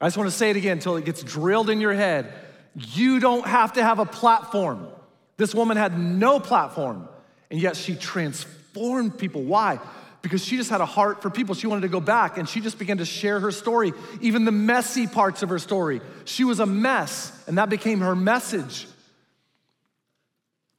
I 0.00 0.06
just 0.06 0.16
want 0.16 0.28
to 0.28 0.36
say 0.36 0.50
it 0.50 0.56
again 0.56 0.72
until 0.72 0.96
it 0.96 1.04
gets 1.04 1.22
drilled 1.22 1.70
in 1.70 1.80
your 1.80 1.94
head. 1.94 2.32
You 2.74 3.20
don't 3.20 3.46
have 3.46 3.74
to 3.74 3.82
have 3.82 3.98
a 3.98 4.04
platform. 4.04 4.88
This 5.36 5.54
woman 5.54 5.76
had 5.76 5.98
no 5.98 6.40
platform. 6.40 7.08
And 7.50 7.60
yet 7.60 7.76
she 7.76 7.94
transformed 7.94 9.18
people. 9.18 9.42
Why? 9.42 9.78
Because 10.22 10.44
she 10.44 10.56
just 10.56 10.70
had 10.70 10.80
a 10.80 10.86
heart 10.86 11.22
for 11.22 11.30
people. 11.30 11.54
She 11.54 11.66
wanted 11.66 11.82
to 11.82 11.88
go 11.88 12.00
back 12.00 12.38
and 12.38 12.48
she 12.48 12.60
just 12.60 12.78
began 12.78 12.98
to 12.98 13.04
share 13.04 13.38
her 13.40 13.50
story, 13.50 13.92
even 14.20 14.44
the 14.44 14.52
messy 14.52 15.06
parts 15.06 15.42
of 15.42 15.50
her 15.50 15.58
story. 15.58 16.00
She 16.24 16.44
was 16.44 16.60
a 16.60 16.66
mess, 16.66 17.30
and 17.46 17.58
that 17.58 17.68
became 17.68 18.00
her 18.00 18.16
message. 18.16 18.88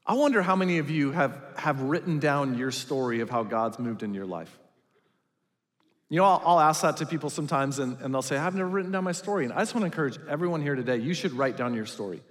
I 0.05 0.13
wonder 0.13 0.41
how 0.41 0.55
many 0.55 0.79
of 0.79 0.89
you 0.89 1.11
have, 1.11 1.41
have 1.55 1.81
written 1.81 2.19
down 2.19 2.57
your 2.57 2.71
story 2.71 3.21
of 3.21 3.29
how 3.29 3.43
God's 3.43 3.79
moved 3.79 4.03
in 4.03 4.13
your 4.13 4.25
life. 4.25 4.55
You 6.09 6.17
know, 6.17 6.25
I'll, 6.25 6.41
I'll 6.45 6.59
ask 6.59 6.81
that 6.83 6.97
to 6.97 7.05
people 7.05 7.29
sometimes, 7.29 7.79
and, 7.79 7.99
and 8.01 8.13
they'll 8.13 8.21
say, 8.21 8.37
I've 8.37 8.55
never 8.55 8.69
written 8.69 8.91
down 8.91 9.03
my 9.03 9.11
story. 9.11 9.45
And 9.45 9.53
I 9.53 9.59
just 9.59 9.73
want 9.73 9.81
to 9.81 9.85
encourage 9.85 10.19
everyone 10.29 10.61
here 10.61 10.75
today 10.75 10.97
you 10.97 11.13
should 11.13 11.33
write 11.33 11.57
down 11.57 11.73
your 11.73 11.85
story. 11.85 12.21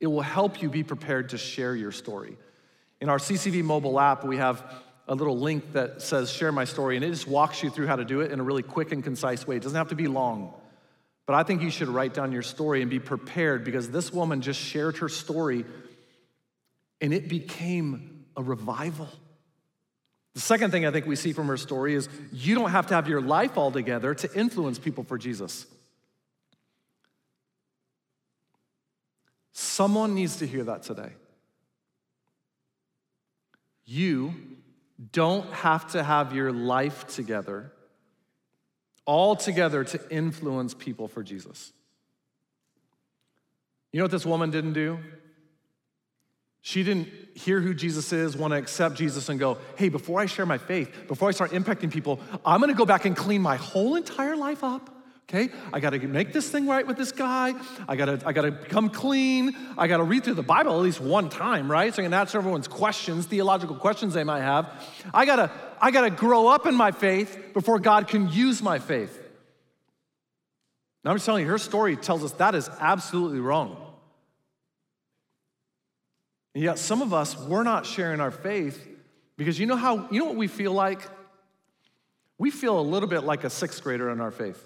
It 0.00 0.06
will 0.06 0.22
help 0.22 0.60
you 0.60 0.68
be 0.68 0.82
prepared 0.82 1.30
to 1.30 1.38
share 1.38 1.74
your 1.74 1.92
story. 1.92 2.36
In 3.00 3.08
our 3.08 3.18
CCV 3.18 3.62
mobile 3.64 3.98
app, 3.98 4.24
we 4.24 4.36
have 4.36 4.62
a 5.08 5.14
little 5.14 5.38
link 5.38 5.72
that 5.72 6.02
says 6.02 6.30
share 6.30 6.52
my 6.52 6.64
story, 6.64 6.96
and 6.96 7.04
it 7.04 7.10
just 7.10 7.26
walks 7.26 7.62
you 7.62 7.70
through 7.70 7.86
how 7.86 7.96
to 7.96 8.04
do 8.04 8.20
it 8.20 8.30
in 8.30 8.40
a 8.40 8.42
really 8.42 8.62
quick 8.62 8.92
and 8.92 9.02
concise 9.02 9.46
way. 9.46 9.56
It 9.56 9.62
doesn't 9.62 9.76
have 9.76 9.88
to 9.88 9.94
be 9.94 10.08
long. 10.08 10.54
But 11.26 11.34
I 11.34 11.44
think 11.44 11.62
you 11.62 11.70
should 11.70 11.88
write 11.88 12.14
down 12.14 12.32
your 12.32 12.42
story 12.42 12.82
and 12.82 12.90
be 12.90 12.98
prepared 12.98 13.64
because 13.64 13.90
this 13.90 14.12
woman 14.12 14.40
just 14.40 14.60
shared 14.60 14.98
her 14.98 15.08
story 15.08 15.64
and 17.00 17.12
it 17.12 17.28
became 17.28 18.26
a 18.36 18.42
revival. 18.42 19.08
The 20.34 20.40
second 20.40 20.70
thing 20.70 20.86
I 20.86 20.90
think 20.90 21.06
we 21.06 21.16
see 21.16 21.32
from 21.32 21.48
her 21.48 21.56
story 21.56 21.94
is 21.94 22.08
you 22.32 22.54
don't 22.54 22.70
have 22.70 22.86
to 22.86 22.94
have 22.94 23.08
your 23.08 23.20
life 23.20 23.58
all 23.58 23.70
together 23.70 24.14
to 24.14 24.34
influence 24.34 24.78
people 24.78 25.04
for 25.04 25.18
Jesus. 25.18 25.66
Someone 29.52 30.14
needs 30.14 30.36
to 30.36 30.46
hear 30.46 30.64
that 30.64 30.82
today. 30.82 31.10
You 33.84 34.34
don't 35.12 35.50
have 35.52 35.92
to 35.92 36.02
have 36.02 36.34
your 36.34 36.52
life 36.52 37.06
together, 37.08 37.72
all 39.04 39.36
together 39.36 39.84
to 39.84 40.00
influence 40.10 40.72
people 40.72 41.08
for 41.08 41.22
Jesus. 41.22 41.72
You 43.92 43.98
know 43.98 44.04
what 44.04 44.10
this 44.10 44.24
woman 44.24 44.50
didn't 44.50 44.72
do? 44.72 44.98
She 46.62 46.82
didn't 46.82 47.08
hear 47.34 47.60
who 47.60 47.74
Jesus 47.74 48.12
is, 48.12 48.36
want 48.36 48.52
to 48.52 48.58
accept 48.58 48.94
Jesus, 48.94 49.28
and 49.28 49.38
go, 49.38 49.58
hey, 49.76 49.88
before 49.88 50.20
I 50.20 50.26
share 50.26 50.46
my 50.46 50.58
faith, 50.58 51.06
before 51.08 51.28
I 51.28 51.32
start 51.32 51.50
impacting 51.50 51.92
people, 51.92 52.20
I'm 52.46 52.60
going 52.60 52.72
to 52.72 52.76
go 52.76 52.86
back 52.86 53.04
and 53.04 53.16
clean 53.16 53.42
my 53.42 53.56
whole 53.56 53.96
entire 53.96 54.36
life 54.36 54.64
up 54.64 54.88
okay? 55.32 55.52
I 55.72 55.80
gotta 55.80 55.98
make 55.98 56.32
this 56.32 56.50
thing 56.50 56.66
right 56.66 56.86
with 56.86 56.96
this 56.96 57.12
guy. 57.12 57.54
I 57.88 57.96
gotta, 57.96 58.20
I 58.24 58.32
gotta 58.32 58.50
become 58.50 58.90
clean. 58.90 59.56
I 59.78 59.86
gotta 59.86 60.02
read 60.02 60.24
through 60.24 60.34
the 60.34 60.42
Bible 60.42 60.72
at 60.72 60.82
least 60.82 61.00
one 61.00 61.28
time, 61.28 61.70
right? 61.70 61.94
So 61.94 62.02
I 62.02 62.04
can 62.04 62.14
answer 62.14 62.38
everyone's 62.38 62.68
questions, 62.68 63.26
theological 63.26 63.76
questions 63.76 64.14
they 64.14 64.24
might 64.24 64.42
have. 64.42 64.70
I 65.14 65.24
gotta, 65.24 65.50
I 65.80 65.90
gotta 65.90 66.10
grow 66.10 66.48
up 66.48 66.66
in 66.66 66.74
my 66.74 66.92
faith 66.92 67.54
before 67.54 67.78
God 67.78 68.08
can 68.08 68.28
use 68.30 68.62
my 68.62 68.78
faith. 68.78 69.18
Now 71.04 71.10
I'm 71.10 71.16
just 71.16 71.26
telling 71.26 71.44
you, 71.44 71.50
her 71.50 71.58
story 71.58 71.96
tells 71.96 72.22
us 72.22 72.32
that 72.32 72.54
is 72.54 72.68
absolutely 72.78 73.40
wrong. 73.40 73.76
And 76.54 76.62
yet, 76.62 76.78
some 76.78 77.00
of 77.00 77.14
us, 77.14 77.36
we're 77.38 77.62
not 77.62 77.86
sharing 77.86 78.20
our 78.20 78.30
faith 78.30 78.86
because 79.36 79.58
you 79.58 79.66
know 79.66 79.76
how, 79.76 80.08
you 80.10 80.20
know 80.20 80.26
what 80.26 80.36
we 80.36 80.48
feel 80.48 80.72
like? 80.72 81.00
We 82.38 82.50
feel 82.50 82.78
a 82.78 82.82
little 82.82 83.08
bit 83.08 83.24
like 83.24 83.44
a 83.44 83.50
sixth 83.50 83.82
grader 83.82 84.10
in 84.10 84.20
our 84.20 84.30
faith. 84.30 84.62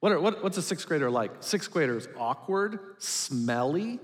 What 0.00 0.12
are, 0.12 0.20
what, 0.20 0.42
what's 0.42 0.56
a 0.56 0.62
sixth 0.62 0.86
grader 0.86 1.10
like? 1.10 1.30
Sixth 1.40 1.70
grader 1.70 1.96
is 1.96 2.08
awkward, 2.16 2.78
smelly, 2.98 3.98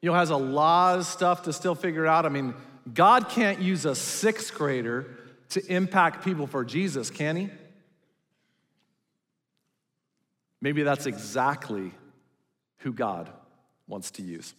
you 0.00 0.10
know, 0.10 0.14
has 0.14 0.30
a 0.30 0.36
lot 0.36 0.98
of 0.98 1.06
stuff 1.06 1.42
to 1.44 1.52
still 1.52 1.74
figure 1.74 2.06
out. 2.06 2.24
I 2.24 2.28
mean, 2.28 2.54
God 2.92 3.28
can't 3.28 3.60
use 3.60 3.84
a 3.84 3.94
sixth 3.94 4.54
grader 4.54 5.06
to 5.50 5.66
impact 5.72 6.24
people 6.24 6.46
for 6.46 6.64
Jesus, 6.64 7.10
can 7.10 7.36
he? 7.36 7.50
Maybe 10.60 10.82
that's 10.82 11.06
exactly 11.06 11.92
who 12.78 12.92
God 12.92 13.30
wants 13.88 14.10
to 14.12 14.22
use. 14.22 14.54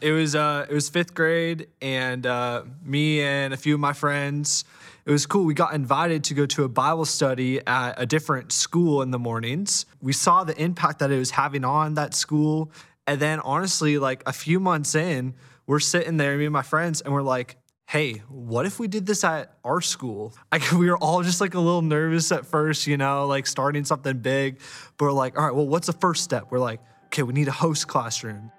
It 0.00 0.12
was 0.12 0.34
uh, 0.34 0.66
it 0.68 0.74
was 0.74 0.88
fifth 0.88 1.14
grade, 1.14 1.68
and 1.80 2.26
uh, 2.26 2.62
me 2.82 3.22
and 3.22 3.54
a 3.54 3.56
few 3.56 3.74
of 3.74 3.80
my 3.80 3.92
friends. 3.92 4.64
It 5.04 5.10
was 5.10 5.26
cool. 5.26 5.44
We 5.44 5.54
got 5.54 5.74
invited 5.74 6.24
to 6.24 6.34
go 6.34 6.46
to 6.46 6.64
a 6.64 6.68
Bible 6.68 7.04
study 7.04 7.60
at 7.66 7.94
a 7.96 8.06
different 8.06 8.52
school 8.52 9.02
in 9.02 9.10
the 9.10 9.18
mornings. 9.18 9.86
We 10.00 10.12
saw 10.12 10.44
the 10.44 10.60
impact 10.60 11.00
that 11.00 11.10
it 11.10 11.18
was 11.18 11.32
having 11.32 11.64
on 11.64 11.94
that 11.94 12.14
school, 12.14 12.72
and 13.06 13.20
then 13.20 13.38
honestly, 13.40 13.98
like 13.98 14.22
a 14.26 14.32
few 14.32 14.58
months 14.58 14.94
in, 14.94 15.34
we're 15.66 15.80
sitting 15.80 16.16
there, 16.16 16.36
me 16.36 16.46
and 16.46 16.52
my 16.52 16.62
friends, 16.62 17.00
and 17.00 17.12
we're 17.12 17.22
like, 17.22 17.56
hey, 17.92 18.14
what 18.30 18.64
if 18.64 18.78
we 18.80 18.88
did 18.88 19.04
this 19.04 19.22
at 19.22 19.52
our 19.62 19.82
school? 19.82 20.32
Like, 20.50 20.72
we 20.72 20.88
were 20.88 20.96
all 20.96 21.22
just 21.22 21.42
like 21.42 21.52
a 21.52 21.58
little 21.58 21.82
nervous 21.82 22.32
at 22.32 22.46
first, 22.46 22.86
you 22.86 22.96
know, 22.96 23.26
like 23.26 23.46
starting 23.46 23.84
something 23.84 24.18
big. 24.18 24.60
But 24.96 25.06
we're 25.06 25.12
like, 25.12 25.38
all 25.38 25.44
right, 25.44 25.54
well, 25.54 25.66
what's 25.66 25.88
the 25.88 25.92
first 25.92 26.24
step? 26.24 26.46
We're 26.50 26.58
like, 26.58 26.80
okay, 27.06 27.22
we 27.22 27.34
need 27.34 27.48
a 27.48 27.52
host 27.52 27.88
classroom. 27.88 28.50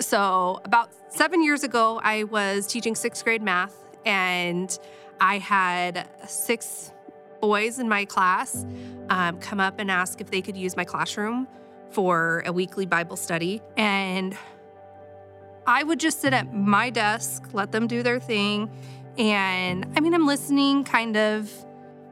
So, 0.00 0.60
about 0.64 0.90
seven 1.08 1.42
years 1.42 1.62
ago, 1.62 2.00
I 2.02 2.24
was 2.24 2.66
teaching 2.66 2.96
sixth 2.96 3.22
grade 3.22 3.42
math, 3.42 3.74
and 4.04 4.76
I 5.20 5.38
had 5.38 6.08
six 6.26 6.92
boys 7.40 7.78
in 7.78 7.88
my 7.88 8.04
class 8.04 8.64
um, 9.10 9.38
come 9.38 9.60
up 9.60 9.78
and 9.78 9.90
ask 9.90 10.20
if 10.20 10.30
they 10.30 10.42
could 10.42 10.56
use 10.56 10.76
my 10.76 10.84
classroom 10.84 11.46
for 11.92 12.42
a 12.46 12.52
weekly 12.52 12.86
Bible 12.86 13.16
study. 13.16 13.60
And 13.76 14.36
I 15.66 15.82
would 15.82 16.00
just 16.00 16.20
sit 16.20 16.32
at 16.32 16.52
my 16.52 16.90
desk, 16.90 17.44
let 17.52 17.72
them 17.72 17.86
do 17.86 18.02
their 18.02 18.18
thing, 18.18 18.70
And 19.18 19.86
I 19.96 20.00
mean, 20.00 20.14
I'm 20.14 20.26
listening 20.26 20.84
kind 20.84 21.16
of, 21.16 21.50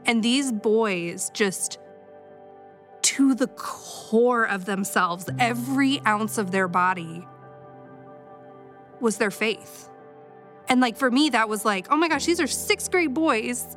and 0.04 0.22
these 0.22 0.52
boys 0.52 1.30
just 1.32 1.78
to 3.02 3.34
the 3.34 3.46
core 3.46 4.44
of 4.44 4.66
themselves, 4.66 5.28
every 5.38 6.00
ounce 6.06 6.36
of 6.36 6.50
their 6.50 6.68
body 6.68 7.26
was 9.00 9.16
their 9.16 9.30
faith. 9.30 9.88
And 10.68 10.80
like 10.80 10.96
for 10.96 11.10
me, 11.10 11.30
that 11.30 11.48
was 11.48 11.64
like, 11.64 11.86
oh 11.90 11.96
my 11.96 12.08
gosh, 12.08 12.26
these 12.26 12.40
are 12.40 12.46
sixth 12.46 12.90
grade 12.90 13.14
boys. 13.14 13.76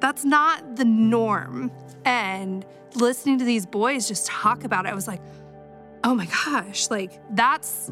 That's 0.00 0.24
not 0.24 0.76
the 0.76 0.84
norm. 0.84 1.72
And 2.04 2.64
listening 2.96 3.38
to 3.38 3.44
these 3.44 3.66
boys 3.66 4.08
just 4.08 4.26
talk 4.26 4.64
about 4.64 4.86
it, 4.86 4.90
I 4.90 4.94
was 4.94 5.06
like, 5.08 5.20
oh 6.04 6.14
my 6.14 6.26
gosh, 6.26 6.90
like 6.90 7.20
that's, 7.30 7.90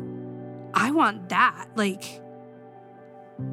I 0.72 0.90
want 0.90 1.28
that. 1.30 1.68
Like, 1.76 2.20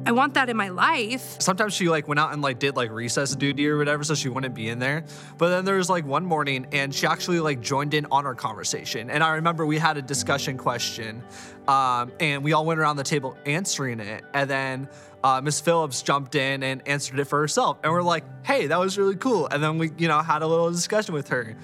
I 0.06 0.12
want 0.12 0.34
that 0.34 0.48
in 0.48 0.56
my 0.56 0.68
life. 0.68 1.40
Sometimes 1.40 1.74
she 1.74 1.88
like 1.88 2.06
went 2.06 2.20
out 2.20 2.32
and 2.32 2.40
like 2.40 2.58
did 2.58 2.76
like 2.76 2.90
recess 2.90 3.34
duty 3.34 3.68
or 3.68 3.78
whatever, 3.78 4.04
so 4.04 4.14
she 4.14 4.28
wouldn't 4.28 4.54
be 4.54 4.68
in 4.68 4.78
there. 4.78 5.04
But 5.38 5.48
then 5.48 5.64
there 5.64 5.76
was 5.76 5.90
like 5.90 6.06
one 6.06 6.24
morning 6.24 6.66
and 6.72 6.94
she 6.94 7.06
actually 7.06 7.40
like 7.40 7.60
joined 7.60 7.94
in 7.94 8.06
on 8.10 8.24
our 8.24 8.34
conversation. 8.34 9.10
And 9.10 9.24
I 9.24 9.34
remember 9.34 9.66
we 9.66 9.78
had 9.78 9.96
a 9.96 10.02
discussion 10.02 10.56
question, 10.56 11.22
um, 11.66 12.12
and 12.20 12.44
we 12.44 12.52
all 12.52 12.64
went 12.64 12.78
around 12.78 12.96
the 12.96 13.02
table 13.02 13.36
answering 13.44 13.98
it. 13.98 14.24
And 14.34 14.48
then 14.48 14.88
uh, 15.24 15.40
Miss 15.40 15.60
Phillips 15.60 16.02
jumped 16.02 16.36
in 16.36 16.62
and 16.62 16.86
answered 16.86 17.18
it 17.18 17.24
for 17.24 17.40
herself. 17.40 17.78
And 17.82 17.92
we're 17.92 18.02
like, 18.02 18.24
hey, 18.44 18.68
that 18.68 18.78
was 18.78 18.96
really 18.98 19.16
cool. 19.16 19.48
And 19.48 19.62
then 19.62 19.78
we, 19.78 19.90
you 19.98 20.06
know, 20.08 20.20
had 20.20 20.42
a 20.42 20.46
little 20.46 20.70
discussion 20.70 21.14
with 21.14 21.28
her. 21.28 21.56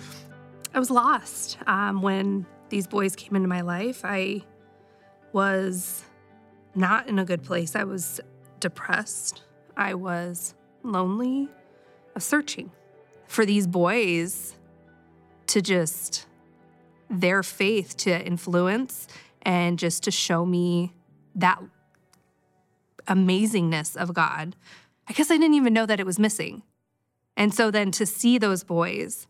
I 0.74 0.78
was 0.78 0.90
lost 0.90 1.58
um, 1.66 2.02
when 2.02 2.46
these 2.68 2.86
boys 2.86 3.16
came 3.16 3.36
into 3.36 3.48
my 3.48 3.60
life. 3.60 4.04
I 4.04 4.42
was 5.32 6.04
not 6.78 7.08
in 7.08 7.18
a 7.18 7.24
good 7.24 7.42
place. 7.42 7.74
I 7.74 7.84
was 7.84 8.20
depressed. 8.60 9.42
I 9.76 9.94
was 9.94 10.54
lonely. 10.82 11.48
I 11.50 12.12
was 12.14 12.24
searching 12.24 12.70
for 13.26 13.44
these 13.44 13.66
boys 13.66 14.54
to 15.48 15.60
just 15.60 16.26
their 17.10 17.42
faith 17.42 17.96
to 17.98 18.24
influence 18.24 19.08
and 19.42 19.78
just 19.78 20.02
to 20.04 20.10
show 20.10 20.46
me 20.46 20.94
that 21.34 21.60
amazingness 23.06 23.96
of 23.96 24.14
God. 24.14 24.54
I 25.08 25.12
guess 25.12 25.30
I 25.30 25.36
didn't 25.36 25.54
even 25.54 25.72
know 25.72 25.86
that 25.86 26.00
it 26.00 26.06
was 26.06 26.18
missing. 26.18 26.62
And 27.36 27.54
so 27.54 27.70
then 27.70 27.90
to 27.92 28.04
see 28.04 28.36
those 28.36 28.62
boys, 28.62 29.26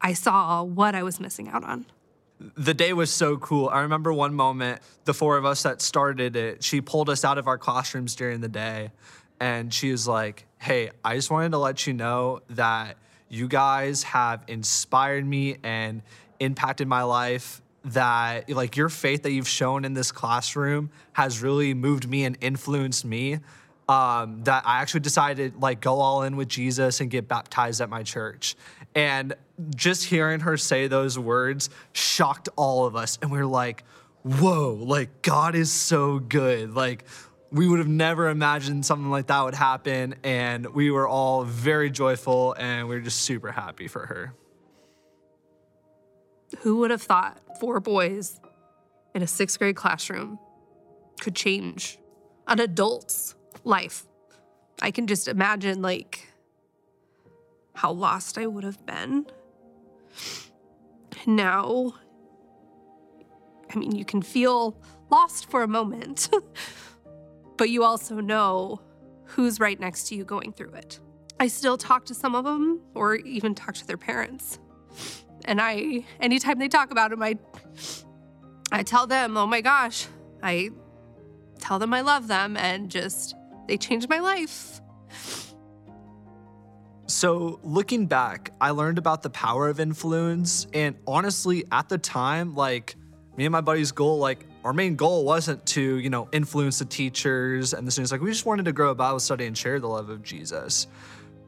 I 0.00 0.12
saw 0.12 0.62
what 0.62 0.94
I 0.94 1.02
was 1.02 1.20
missing 1.20 1.48
out 1.48 1.64
on. 1.64 1.86
The 2.40 2.74
day 2.74 2.92
was 2.92 3.12
so 3.12 3.36
cool. 3.36 3.68
I 3.68 3.80
remember 3.80 4.12
one 4.12 4.34
moment, 4.34 4.82
the 5.04 5.14
four 5.14 5.36
of 5.36 5.44
us 5.44 5.62
that 5.62 5.80
started 5.80 6.36
it, 6.36 6.64
she 6.64 6.80
pulled 6.80 7.08
us 7.08 7.24
out 7.24 7.38
of 7.38 7.46
our 7.46 7.58
classrooms 7.58 8.14
during 8.14 8.40
the 8.40 8.48
day 8.48 8.90
and 9.40 9.72
she 9.72 9.90
was 9.90 10.08
like, 10.08 10.46
Hey, 10.58 10.90
I 11.04 11.14
just 11.16 11.30
wanted 11.30 11.52
to 11.52 11.58
let 11.58 11.86
you 11.86 11.92
know 11.92 12.40
that 12.50 12.96
you 13.28 13.48
guys 13.48 14.02
have 14.04 14.42
inspired 14.48 15.24
me 15.24 15.58
and 15.62 16.02
impacted 16.40 16.88
my 16.88 17.02
life 17.02 17.60
that 17.84 18.48
like 18.48 18.76
your 18.76 18.88
faith 18.88 19.22
that 19.24 19.32
you've 19.32 19.48
shown 19.48 19.84
in 19.84 19.94
this 19.94 20.10
classroom 20.10 20.90
has 21.12 21.42
really 21.42 21.74
moved 21.74 22.08
me 22.08 22.24
and 22.24 22.38
influenced 22.40 23.04
me 23.04 23.40
um, 23.88 24.42
that 24.44 24.62
i 24.66 24.80
actually 24.80 25.00
decided 25.00 25.56
like 25.60 25.80
go 25.80 26.00
all 26.00 26.22
in 26.22 26.36
with 26.36 26.48
jesus 26.48 27.00
and 27.00 27.10
get 27.10 27.28
baptized 27.28 27.80
at 27.80 27.88
my 27.88 28.02
church. 28.02 28.56
And 28.94 29.34
just 29.74 30.04
hearing 30.04 30.40
her 30.40 30.56
say 30.56 30.86
those 30.86 31.18
words 31.18 31.70
shocked 31.92 32.48
all 32.56 32.86
of 32.86 32.96
us. 32.96 33.18
And 33.22 33.30
we 33.30 33.38
are 33.38 33.46
like 33.46 33.84
whoa 34.22 34.78
like 34.80 35.22
god 35.22 35.54
is 35.54 35.70
so 35.70 36.18
good. 36.18 36.74
Like 36.74 37.04
we 37.50 37.68
would 37.68 37.78
have 37.78 37.88
never 37.88 38.28
imagined 38.28 38.84
something 38.84 39.10
like 39.10 39.28
that 39.28 39.42
would 39.44 39.54
happen. 39.54 40.16
And 40.24 40.66
we 40.74 40.90
were 40.90 41.06
all 41.06 41.44
very 41.44 41.90
joyful 41.90 42.54
and 42.58 42.88
we 42.88 42.96
are 42.96 43.00
just 43.00 43.22
super 43.22 43.52
happy 43.52 43.86
for 43.86 44.06
her. 44.06 44.34
Who 46.60 46.78
would 46.78 46.90
have 46.90 47.02
thought 47.02 47.40
four 47.60 47.80
boys 47.80 48.40
in 49.14 49.22
a 49.22 49.26
sixth 49.26 49.58
grade 49.58 49.76
classroom 49.76 50.38
could 51.20 51.36
change 51.36 51.98
an 52.48 52.60
adult's 52.60 53.34
life? 53.64 54.06
I 54.80 54.90
can 54.90 55.06
just 55.06 55.28
imagine, 55.28 55.82
like, 55.82 56.28
how 57.74 57.92
lost 57.92 58.38
I 58.38 58.46
would 58.46 58.64
have 58.64 58.84
been. 58.86 59.26
Now, 61.26 61.94
I 63.74 63.78
mean, 63.78 63.94
you 63.96 64.04
can 64.04 64.22
feel 64.22 64.76
lost 65.10 65.50
for 65.50 65.62
a 65.62 65.68
moment, 65.68 66.28
but 67.56 67.70
you 67.70 67.84
also 67.84 68.16
know 68.16 68.80
who's 69.24 69.58
right 69.58 69.78
next 69.78 70.08
to 70.08 70.14
you 70.14 70.24
going 70.24 70.52
through 70.52 70.72
it. 70.74 71.00
I 71.40 71.48
still 71.48 71.76
talk 71.76 72.04
to 72.06 72.14
some 72.14 72.34
of 72.34 72.44
them 72.44 72.80
or 72.94 73.16
even 73.16 73.54
talk 73.54 73.74
to 73.74 73.86
their 73.86 73.96
parents. 73.96 74.58
And 75.46 75.60
I, 75.60 76.04
anytime 76.20 76.58
they 76.58 76.68
talk 76.68 76.90
about 76.90 77.12
him, 77.12 77.22
I, 77.22 77.38
I 78.70 78.82
tell 78.82 79.06
them, 79.06 79.36
oh 79.36 79.46
my 79.46 79.60
gosh, 79.60 80.06
I 80.42 80.70
tell 81.58 81.78
them 81.78 81.92
I 81.92 82.02
love 82.02 82.28
them 82.28 82.56
and 82.56 82.90
just, 82.90 83.34
they 83.66 83.76
changed 83.76 84.08
my 84.08 84.20
life. 84.20 84.80
So, 87.06 87.60
looking 87.62 88.06
back, 88.06 88.52
I 88.60 88.70
learned 88.70 88.98
about 88.98 89.22
the 89.22 89.30
power 89.30 89.68
of 89.68 89.78
influence. 89.78 90.66
And 90.72 90.96
honestly, 91.06 91.64
at 91.70 91.88
the 91.88 91.98
time, 91.98 92.54
like 92.54 92.96
me 93.36 93.44
and 93.44 93.52
my 93.52 93.60
buddy's 93.60 93.92
goal, 93.92 94.18
like 94.18 94.46
our 94.64 94.72
main 94.72 94.96
goal 94.96 95.24
wasn't 95.24 95.64
to, 95.66 95.98
you 95.98 96.08
know, 96.08 96.28
influence 96.32 96.78
the 96.78 96.86
teachers 96.86 97.74
and 97.74 97.86
the 97.86 97.90
students. 97.90 98.10
Like, 98.10 98.22
we 98.22 98.30
just 98.30 98.46
wanted 98.46 98.64
to 98.64 98.72
grow 98.72 98.90
a 98.90 98.94
Bible 98.94 99.20
study 99.20 99.46
and 99.46 99.56
share 99.56 99.80
the 99.80 99.86
love 99.86 100.08
of 100.08 100.22
Jesus. 100.22 100.86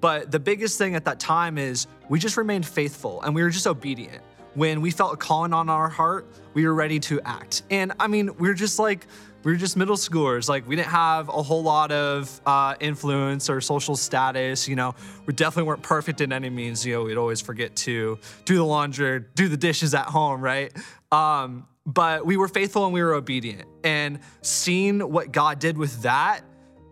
But 0.00 0.31
the 0.31 0.38
biggest 0.38 0.76
thing 0.76 0.94
at 0.94 1.07
that 1.07 1.18
time 1.18 1.57
is 1.57 1.87
we 2.11 2.18
just 2.18 2.37
remained 2.37 2.66
faithful 2.66 3.22
and 3.22 3.35
we 3.35 3.42
were 3.42 3.50
just 3.50 3.66
obedient. 3.66 4.22
When 4.55 4.81
we 4.81 4.90
felt 4.90 5.14
a 5.14 5.16
calling 5.16 5.52
on 5.52 5.70
our 5.70 5.88
heart, 5.88 6.26
we 6.55 6.66
were 6.66 6.74
ready 6.74 7.00
to 7.00 7.20
act. 7.22 7.62
And 7.70 7.92
I 7.98 8.07
mean, 8.07 8.37
we 8.37 8.48
were 8.48 8.55
just 8.55 8.79
like, 8.79 9.07
we 9.46 9.52
were 9.52 9.59
just 9.59 9.76
middle 9.76 9.94
schoolers. 9.94 10.48
Like, 10.48 10.66
we 10.66 10.74
didn't 10.74 10.88
have 10.88 11.28
a 11.28 11.40
whole 11.40 11.62
lot 11.62 11.92
of 11.92 12.40
uh, 12.44 12.74
influence 12.80 13.48
or 13.48 13.61
social 13.61 13.94
status. 13.94 14.66
You 14.66 14.74
know, 14.74 14.96
we 15.24 15.35
definitely 15.35 15.68
weren't 15.68 15.85
perfect 15.85 16.20
in 16.20 16.32
any 16.32 16.50
means. 16.50 16.85
You 16.85 16.94
know, 16.94 17.04
we'd 17.04 17.16
always 17.16 17.40
forget 17.40 17.76
to 17.76 18.18
do 18.44 18.56
the 18.56 18.64
laundry, 18.64 19.22
do 19.37 19.46
the 19.46 19.56
dishes 19.56 19.94
at 19.94 20.06
home, 20.06 20.40
right? 20.40 20.72
Um, 21.12 21.68
but 21.87 22.26
we 22.26 22.37
were 22.37 22.48
faithful 22.48 22.87
and 22.87 22.92
we 22.92 23.00
were 23.00 23.14
obedient. 23.14 23.68
And 23.85 24.18
seeing 24.42 24.98
what 24.98 25.30
God 25.30 25.61
did 25.61 25.78
with 25.78 26.02
that 26.02 26.40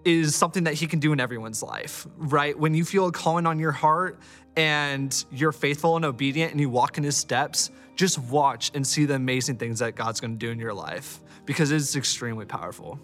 is 0.05 0.37
something 0.37 0.63
that 0.63 0.75
he 0.75 0.87
can 0.87 1.01
do 1.01 1.13
in 1.13 1.19
everyone's 1.19 1.61
life, 1.61 2.07
right? 2.17 2.57
When 2.57 2.73
you 2.73 2.85
feel 2.85 3.07
a 3.07 3.11
calling 3.11 3.49
on 3.49 3.59
your 3.59 3.73
heart 3.73 4.21
and 4.57 5.25
you're 5.33 5.51
faithful 5.51 5.97
and 5.97 6.05
obedient 6.05 6.53
and 6.53 6.61
you 6.61 6.71
walk 6.71 6.99
in 6.99 7.03
his 7.03 7.17
steps, 7.17 7.73
just 7.97 8.17
watch 8.21 8.71
and 8.75 8.87
see 8.87 9.07
the 9.07 9.15
amazing 9.15 9.57
things 9.57 9.81
that 9.81 9.97
God's 9.97 10.21
to 10.21 10.29
do 10.29 10.51
in 10.51 10.61
your 10.61 10.75
life 10.75 11.21
because 11.47 11.71
it's 11.71 11.97
extremely 11.97 12.45
powerful. 12.45 12.99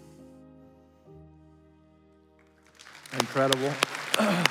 Incredible. 3.19 3.73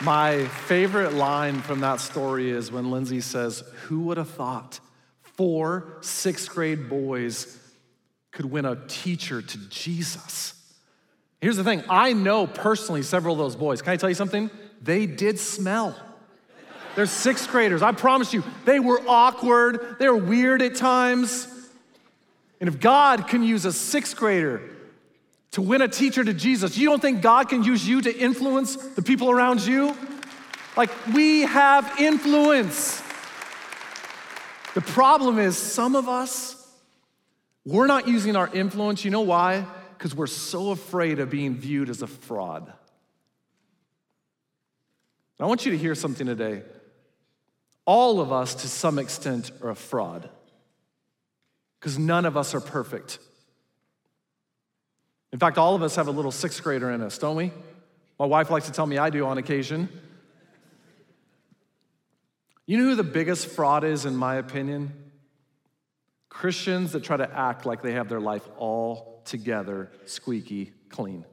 My 0.00 0.44
favorite 0.46 1.12
line 1.14 1.60
from 1.60 1.80
that 1.80 2.00
story 2.00 2.50
is 2.50 2.70
when 2.70 2.90
Lindsay 2.90 3.20
says, 3.20 3.64
Who 3.86 4.00
would 4.02 4.16
have 4.16 4.30
thought 4.30 4.80
four 5.22 5.98
sixth 6.00 6.50
grade 6.50 6.88
boys 6.88 7.58
could 8.30 8.46
win 8.46 8.64
a 8.64 8.76
teacher 8.86 9.42
to 9.42 9.58
Jesus? 9.68 10.54
Here's 11.40 11.56
the 11.56 11.64
thing 11.64 11.82
I 11.88 12.12
know 12.12 12.46
personally 12.46 13.02
several 13.02 13.34
of 13.34 13.38
those 13.38 13.56
boys. 13.56 13.82
Can 13.82 13.92
I 13.92 13.96
tell 13.96 14.08
you 14.08 14.14
something? 14.14 14.50
They 14.80 15.06
did 15.06 15.38
smell. 15.38 15.96
They're 16.94 17.06
sixth 17.06 17.50
graders. 17.50 17.82
I 17.82 17.92
promise 17.92 18.32
you, 18.32 18.42
they 18.64 18.80
were 18.80 19.00
awkward, 19.06 19.96
they 19.98 20.08
were 20.08 20.16
weird 20.16 20.62
at 20.62 20.74
times. 20.74 21.46
And 22.60 22.68
if 22.68 22.80
God 22.80 23.28
can 23.28 23.42
use 23.42 23.64
a 23.64 23.72
sixth 23.72 24.16
grader 24.16 24.62
to 25.52 25.62
win 25.62 25.82
a 25.82 25.88
teacher 25.88 26.24
to 26.24 26.34
Jesus, 26.34 26.76
you 26.76 26.88
don't 26.88 27.00
think 27.00 27.22
God 27.22 27.48
can 27.48 27.62
use 27.62 27.86
you 27.86 28.00
to 28.02 28.16
influence 28.16 28.76
the 28.76 29.02
people 29.02 29.30
around 29.30 29.64
you? 29.64 29.96
Like, 30.76 30.90
we 31.14 31.42
have 31.42 32.00
influence. 32.00 33.00
The 34.74 34.80
problem 34.80 35.38
is, 35.38 35.56
some 35.56 35.96
of 35.96 36.08
us, 36.08 36.54
we're 37.64 37.86
not 37.86 38.06
using 38.06 38.36
our 38.36 38.48
influence. 38.52 39.04
You 39.04 39.10
know 39.10 39.22
why? 39.22 39.66
because 39.98 40.14
we're 40.14 40.28
so 40.28 40.70
afraid 40.70 41.18
of 41.18 41.28
being 41.28 41.56
viewed 41.56 41.90
as 41.90 42.02
a 42.02 42.06
fraud. 42.06 42.72
I 45.40 45.46
want 45.46 45.66
you 45.66 45.72
to 45.72 45.78
hear 45.78 45.96
something 45.96 46.26
today. 46.26 46.62
All 47.84 48.20
of 48.20 48.30
us, 48.32 48.54
to 48.56 48.68
some 48.68 48.98
extent, 48.98 49.50
are 49.60 49.70
a 49.70 49.74
fraud 49.74 50.30
because 51.78 51.98
none 51.98 52.24
of 52.24 52.36
us 52.36 52.54
are 52.54 52.60
perfect. 52.60 53.18
In 55.32 55.38
fact, 55.38 55.58
all 55.58 55.74
of 55.74 55.82
us 55.82 55.96
have 55.96 56.08
a 56.08 56.10
little 56.10 56.32
sixth 56.32 56.62
grader 56.62 56.90
in 56.90 57.02
us, 57.02 57.18
don't 57.18 57.36
we? 57.36 57.52
My 58.18 58.26
wife 58.26 58.50
likes 58.50 58.66
to 58.66 58.72
tell 58.72 58.86
me 58.86 58.98
I 58.98 59.10
do 59.10 59.26
on 59.26 59.38
occasion. 59.38 59.88
You 62.66 62.78
know 62.78 62.84
who 62.84 62.94
the 62.96 63.04
biggest 63.04 63.46
fraud 63.46 63.84
is, 63.84 64.04
in 64.04 64.16
my 64.16 64.36
opinion? 64.36 64.92
Christians 66.28 66.92
that 66.92 67.02
try 67.02 67.16
to 67.16 67.30
act 67.36 67.66
like 67.66 67.82
they 67.82 67.92
have 67.92 68.08
their 68.08 68.20
life 68.20 68.46
all 68.58 69.22
together, 69.24 69.90
squeaky 70.04 70.72
clean. 70.88 71.24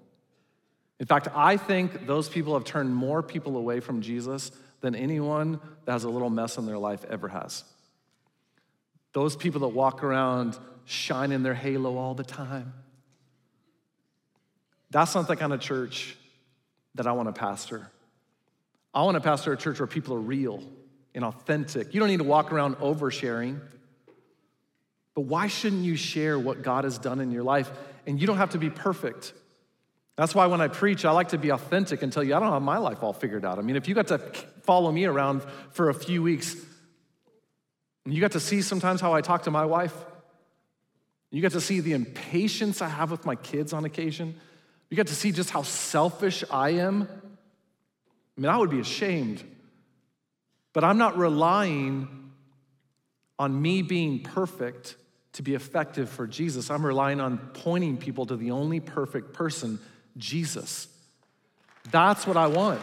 In 0.99 1.05
fact, 1.05 1.27
I 1.36 1.58
think 1.58 2.05
those 2.08 2.29
people 2.29 2.53
have 2.53 2.63
turned 2.63 2.95
more 2.95 3.21
people 3.21 3.58
away 3.58 3.79
from 3.79 4.01
Jesus 4.01 4.51
than 4.81 4.95
anyone 4.95 5.60
that 5.86 5.91
has 5.91 6.03
a 6.03 6.10
little 6.10 6.29
mess 6.29 6.58
in 6.58 6.65
their 6.65 6.77
life 6.77 7.03
ever 7.10 7.27
has. 7.27 7.63
Those 9.15 9.38
people 9.38 9.62
that 9.62 9.69
walk 9.69 10.04
around 10.04 10.60
shining 10.84 11.41
their 11.41 11.54
halo 11.54 11.95
all 11.95 12.15
the 12.15 12.25
time. 12.25 12.73
That's 14.91 15.15
not 15.15 15.30
the 15.30 15.38
kind 15.38 15.54
of 15.54 15.62
church 15.62 16.17
that 16.95 17.08
I 17.08 17.13
want 17.13 17.34
to 17.34 17.39
pastor. 17.39 17.89
I 18.93 19.04
want 19.04 19.15
to 19.15 19.21
pastor 19.21 19.54
a 19.54 19.58
church 19.58 19.80
where 19.80 19.88
people 19.88 20.15
are 20.15 20.19
real 20.19 20.62
and 21.13 21.23
authentic. 21.23 21.93
You 21.93 22.01
don't 22.01 22.10
need 22.10 22.17
to 22.17 22.25
walk 22.25 22.51
around 22.51 22.75
oversharing. 22.80 23.62
But 25.13 25.21
why 25.21 25.47
shouldn't 25.47 25.86
you 25.86 25.95
share 25.95 26.38
what 26.38 26.62
God 26.62 26.84
has 26.84 26.97
done 26.97 27.21
in 27.21 27.32
your 27.32 27.43
life? 27.43 27.71
And 28.06 28.19
you 28.19 28.28
don't 28.28 28.36
have 28.36 28.49
to 28.49 28.58
be 28.58 28.69
perfect. 28.69 29.32
That's 30.17 30.36
why 30.36 30.47
when 30.47 30.60
I 30.60 30.67
preach, 30.67 31.06
I 31.06 31.12
like 31.12 31.30
to 31.30 31.38
be 31.38 31.51
authentic 31.51 32.04
and 32.04 32.12
tell 32.12 32.21
you 32.21 32.36
I 32.36 32.39
don't 32.41 32.51
have 32.51 32.62
my 32.62 32.80
life 32.80 33.01
all 33.01 33.13
figured 33.13 33.45
out. 33.45 33.60
I 33.60 33.62
mean, 33.62 33.78
if 33.78 33.88
you 33.88 33.95
got 33.95 34.08
to 34.08 34.17
follow 34.63 34.91
me 34.91 35.06
around 35.06 35.41
for 35.71 35.88
a 35.88 35.93
few 35.93 36.21
weeks, 36.21 36.58
you 38.13 38.22
got 38.22 38.34
to 38.34 38.39
see 38.39 38.62
sometimes 38.62 39.02
how 39.02 39.13
I 39.13 39.22
talk 39.22 39.44
to 39.44 39.52
my 39.52 39.65
wife, 39.65 39.96
you 41.32 41.41
got 41.41 41.52
to 41.54 41.62
see 41.62 41.80
the 41.80 41.94
impatience 41.94 42.82
I 42.82 42.88
have 42.88 43.12
with 43.12 43.26
my 43.26 43.36
kids 43.36 43.74
on 43.74 43.86
occasion, 43.86 44.39
you 44.89 44.98
got 44.98 45.08
to 45.08 45.15
see 45.15 45.32
just 45.32 45.50
how 45.50 45.63
selfish 45.63 46.44
I 46.52 46.72
am. 46.72 47.08
I 48.38 48.41
mean, 48.41 48.50
I 48.50 48.58
would 48.58 48.70
be 48.70 48.80
ashamed. 48.80 49.44
But 50.74 50.84
I'm 50.84 50.98
not 50.98 51.18
relying 51.18 52.32
on 53.39 53.62
me 53.62 53.82
being 53.82 54.24
perfect 54.24 54.96
to 55.34 55.41
be 55.41 55.56
effective 55.56 56.10
for 56.10 56.28
Jesus. 56.28 56.70
I'm 56.70 56.86
relying 56.86 57.20
on 57.20 57.38
pointing 57.54 57.98
people 57.98 58.26
to 58.28 58.38
the 58.38 58.52
only 58.52 58.80
perfect 58.80 59.34
person, 59.34 59.80
Jesus. 60.18 60.88
That's 61.91 62.26
what 62.26 62.38
I 62.38 62.48
want. 62.48 62.82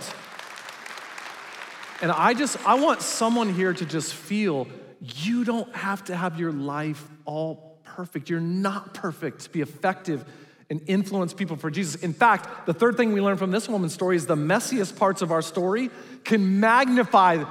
And 2.02 2.10
I 2.10 2.34
just, 2.34 2.58
I 2.66 2.74
want 2.74 3.00
someone 3.00 3.54
here 3.54 3.72
to 3.72 3.86
just 3.86 4.12
feel 4.12 4.66
you 5.02 5.44
don't 5.44 5.74
have 5.74 6.04
to 6.04 6.16
have 6.16 6.38
your 6.38 6.52
life 6.52 7.04
all 7.24 7.78
perfect. 7.84 8.30
You're 8.30 8.40
not 8.40 8.94
perfect 8.94 9.40
to 9.42 9.50
be 9.50 9.60
effective 9.60 10.24
and 10.70 10.80
influence 10.86 11.34
people 11.34 11.56
for 11.56 11.70
Jesus. 11.70 12.02
In 12.02 12.14
fact, 12.14 12.66
the 12.66 12.72
third 12.72 12.96
thing 12.96 13.12
we 13.12 13.20
learn 13.20 13.36
from 13.36 13.50
this 13.50 13.68
woman's 13.68 13.92
story 13.92 14.16
is 14.16 14.26
the 14.26 14.36
messiest 14.36 14.96
parts 14.96 15.20
of 15.20 15.30
our 15.30 15.42
story 15.42 15.90
can 16.24 16.60
magnify 16.60 17.44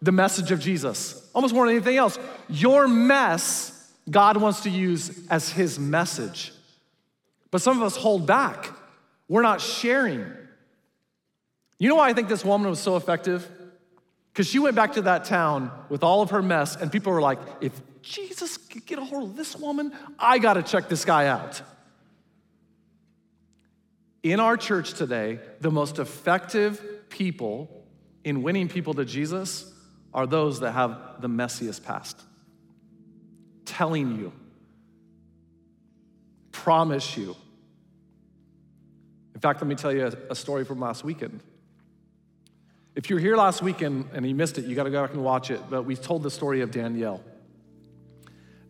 the 0.00 0.12
message 0.12 0.50
of 0.50 0.60
Jesus 0.60 1.28
almost 1.34 1.52
more 1.52 1.66
than 1.66 1.76
anything 1.76 1.96
else. 1.96 2.18
Your 2.48 2.86
mess, 2.86 3.92
God 4.08 4.36
wants 4.36 4.62
to 4.62 4.70
use 4.70 5.26
as 5.28 5.50
his 5.50 5.78
message. 5.78 6.52
But 7.50 7.60
some 7.60 7.76
of 7.76 7.82
us 7.82 7.96
hold 7.96 8.26
back. 8.26 8.70
We're 9.28 9.42
not 9.42 9.60
sharing. 9.60 10.24
You 11.78 11.88
know 11.88 11.96
why 11.96 12.08
I 12.08 12.12
think 12.12 12.28
this 12.28 12.44
woman 12.44 12.68
was 12.70 12.80
so 12.80 12.96
effective? 12.96 13.48
Because 14.34 14.48
she 14.48 14.58
went 14.58 14.74
back 14.74 14.94
to 14.94 15.02
that 15.02 15.26
town 15.26 15.70
with 15.88 16.02
all 16.02 16.20
of 16.20 16.30
her 16.30 16.42
mess, 16.42 16.74
and 16.74 16.90
people 16.90 17.12
were 17.12 17.20
like, 17.20 17.38
if 17.60 17.72
Jesus 18.02 18.56
could 18.56 18.84
get 18.84 18.98
a 18.98 19.04
hold 19.04 19.30
of 19.30 19.36
this 19.36 19.54
woman, 19.54 19.92
I 20.18 20.40
gotta 20.40 20.60
check 20.60 20.88
this 20.88 21.04
guy 21.04 21.28
out. 21.28 21.62
In 24.24 24.40
our 24.40 24.56
church 24.56 24.94
today, 24.94 25.38
the 25.60 25.70
most 25.70 26.00
effective 26.00 27.08
people 27.10 27.86
in 28.24 28.42
winning 28.42 28.68
people 28.68 28.92
to 28.94 29.04
Jesus 29.04 29.72
are 30.12 30.26
those 30.26 30.58
that 30.60 30.72
have 30.72 31.20
the 31.20 31.28
messiest 31.28 31.84
past. 31.84 32.20
Telling 33.64 34.16
you, 34.16 34.32
promise 36.50 37.16
you. 37.16 37.36
In 39.34 39.40
fact, 39.40 39.60
let 39.60 39.68
me 39.68 39.76
tell 39.76 39.92
you 39.92 40.10
a, 40.28 40.34
story 40.34 40.64
from 40.64 40.80
last 40.80 41.04
weekend. 41.04 41.40
If 42.94 43.10
you're 43.10 43.18
here 43.18 43.36
last 43.36 43.60
weekend 43.60 44.10
and 44.12 44.26
you 44.26 44.34
missed 44.34 44.56
it, 44.56 44.66
you 44.66 44.76
got 44.76 44.84
to 44.84 44.90
go 44.90 45.02
back 45.02 45.14
and 45.14 45.24
watch 45.24 45.50
it. 45.50 45.60
But 45.68 45.82
we 45.82 45.96
told 45.96 46.22
the 46.22 46.30
story 46.30 46.60
of 46.60 46.70
Danielle. 46.70 47.22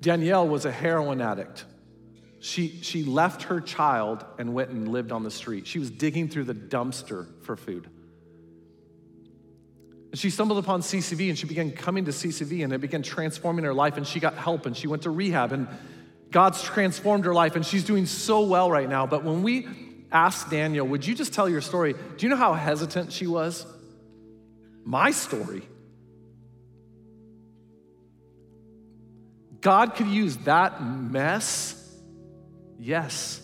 Danielle 0.01 0.49
was 0.49 0.65
a 0.65 0.73
heroin 0.73 1.21
addict. 1.21 1.65
She, 2.41 2.81
she 2.83 3.05
left 3.05 3.45
her 3.45 3.61
child 3.61 4.25
and 4.39 4.55
went 4.55 4.71
and 4.71 4.89
lived 4.89 5.13
on 5.13 5.25
the 5.25 5.31
street. 5.31 5.67
She 5.67 5.79
was 5.79 5.91
digging 5.91 6.29
through 6.29 6.45
the 6.45 6.55
dumpster 6.55 7.27
for 7.43 7.57
food. 7.57 7.89
And 10.11 10.19
she 10.19 10.31
stumbled 10.31 10.59
upon 10.59 10.81
CCV 10.81 11.29
and 11.29 11.39
she 11.39 11.47
began 11.47 11.73
coming 11.73 12.05
to 12.05 12.11
CCV 12.11 12.65
and 12.65 12.73
it 12.73 12.81
began 12.81 13.03
transforming 13.03 13.65
her 13.65 13.75
life 13.75 13.97
and 13.97 14.07
she 14.07 14.21
got 14.21 14.35
help 14.35 14.65
and 14.65 14.77
she 14.77 14.87
went 14.87 15.03
to 15.03 15.11
rehab 15.11 15.53
and 15.53 15.67
God's 16.31 16.63
transformed 16.63 17.25
her 17.25 17.35
life 17.35 17.57
and 17.57 17.65
she's 17.65 17.85
doing 17.85 18.07
so 18.07 18.43
well 18.43 18.71
right 18.71 18.89
now. 18.89 19.07
But 19.07 19.25
when 19.25 19.43
we 19.43 19.69
asked 20.13 20.51
Danielle, 20.51 20.87
would 20.87 21.07
you 21.07 21.15
just 21.15 21.33
tell 21.33 21.49
your 21.49 21.61
story? 21.61 21.95
Do 21.95 22.27
you 22.27 22.29
know 22.29 22.37
how 22.37 22.55
hesitant 22.55 23.13
she 23.13 23.27
was? 23.27 23.67
My 24.85 25.11
story. 25.11 25.63
God 29.61 29.95
could 29.95 30.09
use 30.09 30.37
that 30.39 30.83
mess? 30.83 31.81
Yes. 32.79 33.41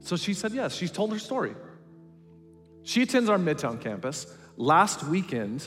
So 0.00 0.16
she 0.16 0.34
said 0.34 0.52
yes. 0.52 0.74
She's 0.74 0.92
told 0.92 1.12
her 1.12 1.18
story. 1.18 1.54
She 2.82 3.02
attends 3.02 3.30
our 3.30 3.38
Midtown 3.38 3.80
campus 3.80 4.26
last 4.56 5.04
weekend, 5.04 5.66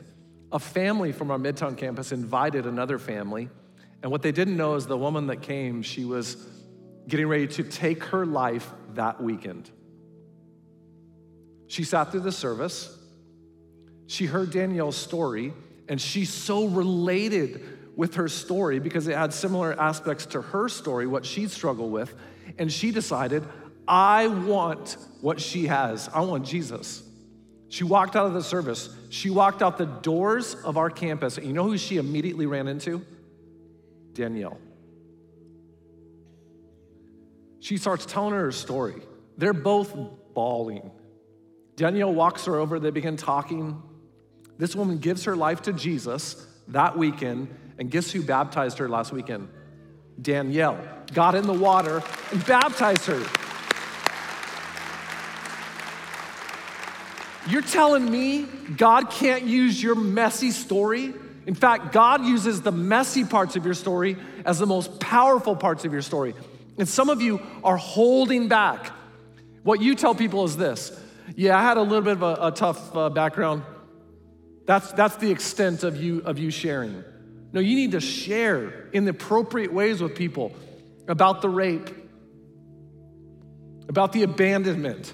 a 0.52 0.60
family 0.60 1.12
from 1.12 1.32
our 1.32 1.38
Midtown 1.38 1.78
campus 1.78 2.12
invited 2.12 2.66
another 2.66 3.00
family. 3.00 3.50
And 4.04 4.12
what 4.12 4.22
they 4.22 4.32
didn't 4.32 4.58
know 4.58 4.76
is 4.76 4.86
the 4.86 4.98
woman 4.98 5.28
that 5.28 5.42
came, 5.42 5.82
she 5.82 6.06
was 6.06 6.38
getting 7.08 7.28
ready 7.28 7.48
to 7.48 7.64
take 7.64 8.04
her 8.06 8.26
life 8.26 8.72
that 8.94 9.22
weekend. 9.22 9.70
She 11.68 11.84
sat 11.84 12.12
through 12.12 12.22
the 12.22 12.32
service. 12.32 12.96
She 14.08 14.26
heard 14.26 14.52
Danielle's 14.52 14.98
story, 14.98 15.54
and 15.88 16.00
she 16.00 16.26
so 16.26 16.68
related 16.68 17.62
with 17.96 18.16
her 18.16 18.28
story 18.28 18.80
because 18.80 19.08
it 19.08 19.16
had 19.16 19.34
similar 19.34 19.80
aspects 19.80 20.26
to 20.28 20.42
her 20.42 20.70
story, 20.70 21.08
what 21.08 21.26
she'd 21.26 21.52
struggled 21.52 21.92
with. 21.92 22.14
And 22.58 22.72
she 22.72 22.92
decided, 22.92 23.44
I 23.88 24.28
want 24.28 24.98
what 25.22 25.40
she 25.40 25.68
has. 25.68 26.10
I 26.14 26.22
want 26.22 26.46
Jesus. 26.46 27.04
She 27.70 27.84
walked 27.84 28.16
out 28.16 28.28
of 28.28 28.34
the 28.34 28.44
service. 28.44 28.90
She 29.10 29.30
walked 29.30 29.62
out 29.62 29.78
the 29.78 29.86
doors 29.86 30.56
of 30.64 30.78
our 30.78 30.90
campus. 30.90 31.38
And 31.38 31.48
you 31.48 31.54
know 31.54 31.64
who 31.64 31.78
she 31.78 31.98
immediately 31.98 32.46
ran 32.46 32.68
into? 32.68 33.04
Danielle. 34.14 34.60
She 37.60 37.78
starts 37.78 38.06
telling 38.06 38.34
her 38.34 38.42
her 38.42 38.52
story. 38.52 39.02
They're 39.38 39.54
both 39.54 39.96
bawling. 40.34 40.92
Danielle 41.76 42.14
walks 42.14 42.46
her 42.46 42.56
over. 42.58 42.80
They 42.80 42.92
begin 42.92 43.18
talking. 43.18 43.82
This 44.58 44.76
woman 44.76 45.00
gives 45.00 45.26
her 45.26 45.36
life 45.36 45.64
to 45.64 45.74
Jesus 45.74 46.46
that 46.70 46.98
weekend. 46.98 47.54
And 47.78 47.92
guess 47.92 48.10
who 48.12 48.22
baptized 48.22 48.78
her 48.78 48.88
last 48.88 49.12
weekend? 49.12 49.50
Danielle. 50.22 50.80
Got 51.14 51.36
in 51.36 51.46
the 51.46 51.54
water 51.54 52.02
and 52.32 52.46
baptized 52.46 53.06
her. 53.06 53.24
You're 57.48 57.62
telling 57.62 58.10
me 58.10 58.44
God 58.76 59.12
can't 59.12 59.44
use 59.44 59.82
your 59.82 59.96
messy 59.96 60.52
story? 60.52 61.14
In 61.46 61.54
fact, 61.54 61.92
God 61.92 62.26
uses 62.26 62.62
the 62.62 62.72
messy 62.72 63.24
parts 63.24 63.56
of 63.56 63.66
your 63.66 63.76
story 63.76 64.18
as 64.46 64.58
the 64.58 64.66
most 64.66 65.00
powerful 65.00 65.56
parts 65.56 65.86
of 65.86 65.94
your 65.94 66.02
story. 66.02 66.34
And 66.78 66.88
some 66.88 67.10
of 67.10 67.22
you 67.22 67.40
are 67.64 67.78
holding 67.78 68.48
back. 68.48 68.92
What 69.62 69.80
you 69.80 69.96
tell 69.96 70.16
people 70.16 70.44
is 70.46 70.58
this 70.58 70.98
Yeah, 71.36 71.58
I 71.58 71.62
had 71.62 71.78
a 71.78 71.82
little 71.82 72.02
bit 72.02 72.14
of 72.14 72.24
a, 72.24 72.48
a 72.48 72.52
tough 72.52 72.96
uh, 72.96 73.10
background. 73.10 73.64
That's, 74.66 74.92
that's 74.94 75.16
the 75.18 75.32
extent 75.32 75.84
of 75.84 76.02
you, 76.02 76.20
of 76.20 76.40
you 76.40 76.52
sharing. 76.52 77.04
No, 77.54 77.60
you 77.60 77.76
need 77.76 77.92
to 77.92 78.02
share 78.02 78.90
in 78.90 79.06
the 79.06 79.12
appropriate 79.12 79.72
ways 79.72 80.02
with 80.02 80.16
people 80.16 80.54
about 81.08 81.42
the 81.42 81.50
rape, 81.50 81.90
about 83.88 84.12
the 84.12 84.24
abandonment 84.24 85.14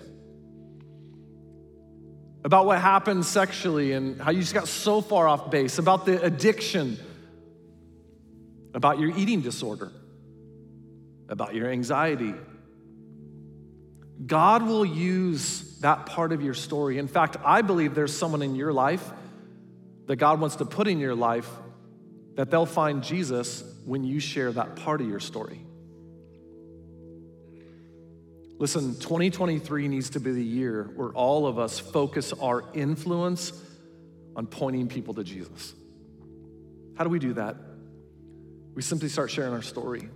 about 2.43 2.65
what 2.65 2.79
happened 2.79 3.25
sexually 3.25 3.91
and 3.91 4.19
how 4.19 4.31
you 4.31 4.41
just 4.41 4.53
got 4.53 4.67
so 4.67 5.01
far 5.01 5.27
off 5.27 5.51
base, 5.51 5.77
about 5.77 6.05
the 6.05 6.21
addiction, 6.21 6.97
about 8.73 8.99
your 8.99 9.15
eating 9.15 9.41
disorder, 9.41 9.91
about 11.29 11.53
your 11.53 11.69
anxiety. 11.69 12.33
God 14.25 14.63
will 14.63 14.85
use 14.85 15.79
that 15.79 16.05
part 16.07 16.31
of 16.31 16.41
your 16.41 16.53
story. 16.53 16.97
In 16.97 17.07
fact, 17.07 17.37
I 17.43 17.61
believe 17.61 17.95
there's 17.95 18.15
someone 18.15 18.41
in 18.41 18.55
your 18.55 18.73
life 18.73 19.07
that 20.11 20.17
God 20.17 20.41
wants 20.41 20.57
to 20.57 20.65
put 20.65 20.89
in 20.89 20.99
your 20.99 21.15
life 21.15 21.49
that 22.35 22.51
they'll 22.51 22.65
find 22.65 23.01
Jesus 23.01 23.63
when 23.85 24.03
you 24.03 24.19
share 24.19 24.51
that 24.51 24.75
part 24.75 24.99
of 24.99 25.07
your 25.07 25.21
story. 25.21 25.61
Listen, 28.57 28.95
2023 28.95 29.87
needs 29.87 30.09
to 30.09 30.19
be 30.19 30.33
the 30.33 30.43
year 30.43 30.91
where 30.97 31.11
all 31.11 31.47
of 31.47 31.57
us 31.57 31.79
focus 31.79 32.33
our 32.33 32.65
influence 32.73 33.53
on 34.35 34.47
pointing 34.47 34.89
people 34.89 35.13
to 35.13 35.23
Jesus. 35.23 35.73
How 36.97 37.05
do 37.05 37.09
we 37.09 37.19
do 37.19 37.31
that? 37.35 37.55
We 38.75 38.81
simply 38.81 39.07
start 39.07 39.31
sharing 39.31 39.53
our 39.53 39.61
story. 39.61 40.09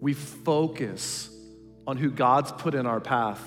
We 0.00 0.14
focus 0.14 1.30
on 1.86 1.96
who 1.96 2.10
God's 2.10 2.50
put 2.50 2.74
in 2.74 2.84
our 2.84 2.98
path. 2.98 3.40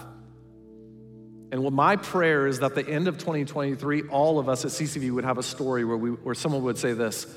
And 1.54 1.64
what 1.64 1.72
my 1.72 1.98
prayer 1.98 2.48
is 2.48 2.62
that 2.62 2.74
the 2.74 2.84
end 2.90 3.08
of 3.08 3.20
2023, 3.20 4.08
all 4.08 4.40
of 4.40 4.50
us 4.50 4.66
at 4.66 4.72
CCV 4.72 5.12
would 5.12 5.24
have 5.24 5.38
a 5.38 5.44
story 5.44 5.86
where, 5.86 5.96
we, 5.96 6.10
where 6.10 6.34
someone 6.34 6.64
would 6.64 6.80
say 6.80 6.94
this 6.94 7.28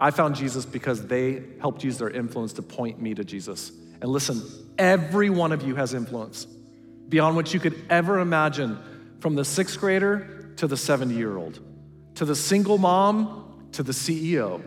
I 0.00 0.10
found 0.10 0.34
Jesus 0.34 0.66
because 0.66 1.06
they 1.06 1.44
helped 1.60 1.84
use 1.84 1.96
their 1.96 2.10
influence 2.10 2.54
to 2.54 2.62
point 2.62 3.00
me 3.00 3.14
to 3.14 3.22
Jesus. 3.22 3.70
And 4.02 4.10
listen, 4.10 4.42
every 4.78 5.30
one 5.30 5.52
of 5.52 5.62
you 5.62 5.76
has 5.76 5.94
influence 5.94 6.44
beyond 7.08 7.36
what 7.36 7.54
you 7.54 7.60
could 7.60 7.80
ever 7.88 8.18
imagine 8.18 8.80
from 9.20 9.36
the 9.36 9.44
sixth 9.44 9.78
grader 9.78 10.52
to 10.56 10.66
the 10.66 10.76
70 10.76 11.14
year 11.14 11.36
old, 11.36 11.60
to 12.16 12.24
the 12.24 12.34
single 12.34 12.78
mom 12.78 13.68
to 13.74 13.84
the 13.84 13.92
CEO, 13.92 14.60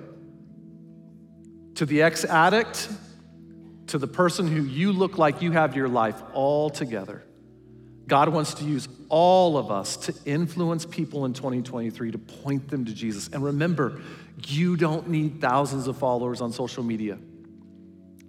to 1.75 1.85
the 1.85 2.01
ex 2.01 2.23
addict 2.23 2.87
to 3.87 3.97
the 3.97 4.07
person 4.07 4.47
who 4.47 4.63
you 4.63 4.93
look 4.93 5.17
like 5.17 5.41
you 5.41 5.51
have 5.51 5.75
your 5.75 5.89
life 5.89 6.21
all 6.33 6.69
together. 6.69 7.25
God 8.09 8.29
wants 8.29 8.55
to 8.55 8.65
use 8.65 8.89
all 9.07 9.55
of 9.55 9.71
us 9.71 9.95
to 9.97 10.15
influence 10.25 10.83
people 10.85 11.25
in 11.25 11.33
2023 11.33 12.11
to 12.11 12.17
point 12.17 12.67
them 12.67 12.85
to 12.85 12.93
Jesus. 12.93 13.29
And 13.31 13.43
remember, 13.43 14.01
you 14.47 14.75
don't 14.75 15.09
need 15.09 15.39
thousands 15.39 15.87
of 15.87 15.97
followers 15.97 16.41
on 16.41 16.51
social 16.51 16.83
media 16.83 17.19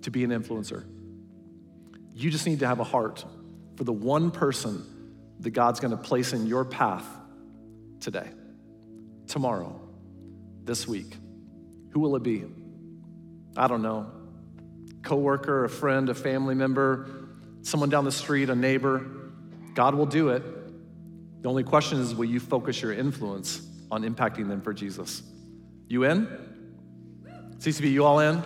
to 0.03 0.11
be 0.11 0.23
an 0.23 0.31
influencer. 0.31 0.85
You 2.15 2.31
just 2.31 2.47
need 2.47 2.61
to 2.61 2.67
have 2.67 2.79
a 2.79 2.85
heart 2.85 3.25
for 3.77 3.85
the 3.85 3.93
one 3.93 4.31
person 4.31 4.85
that 5.41 5.51
God's 5.51 5.81
going 5.81 5.93
to 5.93 5.97
place 5.97 6.35
in 6.35 6.47
your 6.47 6.67
path 6.67 7.07
today, 8.01 8.29
tomorrow, 9.29 9.81
this 10.63 10.87
week. 10.87 11.17
Who 11.93 12.01
will 12.01 12.17
it 12.17 12.23
be? 12.23 12.45
I 13.57 13.67
don't 13.67 13.81
know. 13.81 14.11
Coworker, 15.03 15.65
a 15.65 15.71
friend, 15.71 16.11
a 16.11 16.15
family 16.15 16.55
member, 16.55 17.09
someone 17.63 17.89
down 17.89 18.05
the 18.05 18.13
street, 18.13 18.51
a 18.51 18.55
neighbor 18.55 19.20
God 19.75 19.95
will 19.95 20.07
do 20.07 20.29
it. 20.29 20.43
The 21.43 21.49
only 21.49 21.65
question 21.65 22.01
is 22.01 22.15
will 22.15 22.27
you 22.27 22.41
focus 22.41 22.83
your 22.83 22.93
influence 22.93 23.63
on 23.91 24.03
impacting 24.03 24.49
them 24.49 24.61
for 24.61 24.73
Jesus? 24.73 25.23
You 25.89 26.05
in? 26.05 26.29
CCV, 27.59 27.91
you 27.91 28.05
all 28.05 28.21
in? 28.21 28.43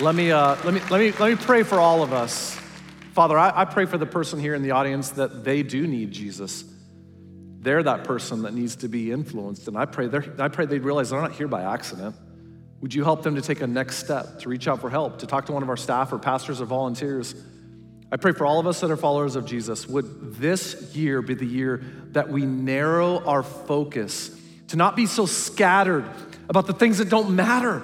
Let 0.00 0.14
me, 0.14 0.30
uh, 0.30 0.56
let, 0.64 0.74
me, 0.74 0.80
let, 0.90 1.00
me, 1.00 1.12
let 1.12 1.30
me 1.30 1.36
pray 1.36 1.62
for 1.62 1.78
all 1.78 2.02
of 2.02 2.12
us. 2.12 2.58
Father, 3.12 3.36
I, 3.36 3.62
I 3.62 3.64
pray 3.64 3.84
for 3.84 3.98
the 3.98 4.06
person 4.06 4.38
here 4.38 4.54
in 4.54 4.62
the 4.62 4.70
audience 4.70 5.10
that 5.10 5.42
they 5.44 5.62
do 5.62 5.86
need 5.86 6.12
Jesus. 6.12 6.64
They're 7.60 7.82
that 7.82 8.04
person 8.04 8.42
that 8.42 8.54
needs 8.54 8.76
to 8.76 8.88
be 8.88 9.10
influenced. 9.10 9.66
And 9.66 9.76
I 9.76 9.86
pray, 9.86 10.08
I 10.38 10.48
pray 10.48 10.66
they'd 10.66 10.84
realize 10.84 11.10
they're 11.10 11.20
not 11.20 11.32
here 11.32 11.48
by 11.48 11.62
accident. 11.62 12.14
Would 12.80 12.94
you 12.94 13.02
help 13.02 13.24
them 13.24 13.34
to 13.34 13.42
take 13.42 13.60
a 13.60 13.66
next 13.66 13.96
step, 13.96 14.38
to 14.40 14.48
reach 14.48 14.68
out 14.68 14.80
for 14.80 14.88
help, 14.88 15.18
to 15.18 15.26
talk 15.26 15.46
to 15.46 15.52
one 15.52 15.64
of 15.64 15.68
our 15.68 15.76
staff 15.76 16.12
or 16.12 16.18
pastors 16.18 16.60
or 16.60 16.64
volunteers? 16.64 17.34
I 18.10 18.16
pray 18.16 18.32
for 18.32 18.46
all 18.46 18.58
of 18.58 18.66
us 18.66 18.80
that 18.80 18.90
are 18.90 18.96
followers 18.96 19.36
of 19.36 19.44
Jesus, 19.44 19.86
would 19.86 20.36
this 20.36 20.94
year 20.94 21.20
be 21.20 21.34
the 21.34 21.46
year 21.46 21.82
that 22.12 22.30
we 22.30 22.46
narrow 22.46 23.22
our 23.24 23.42
focus 23.42 24.34
to 24.68 24.76
not 24.76 24.96
be 24.96 25.06
so 25.06 25.26
scattered 25.26 26.08
about 26.48 26.66
the 26.66 26.72
things 26.72 26.98
that 26.98 27.10
don't 27.10 27.30
matter, 27.36 27.82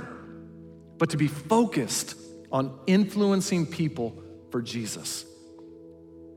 but 0.99 1.11
to 1.11 1.17
be 1.17 1.29
focused 1.29 2.17
on 2.51 2.79
influencing 2.87 3.67
people 3.67 4.23
for 4.51 4.63
Jesus. 4.63 5.27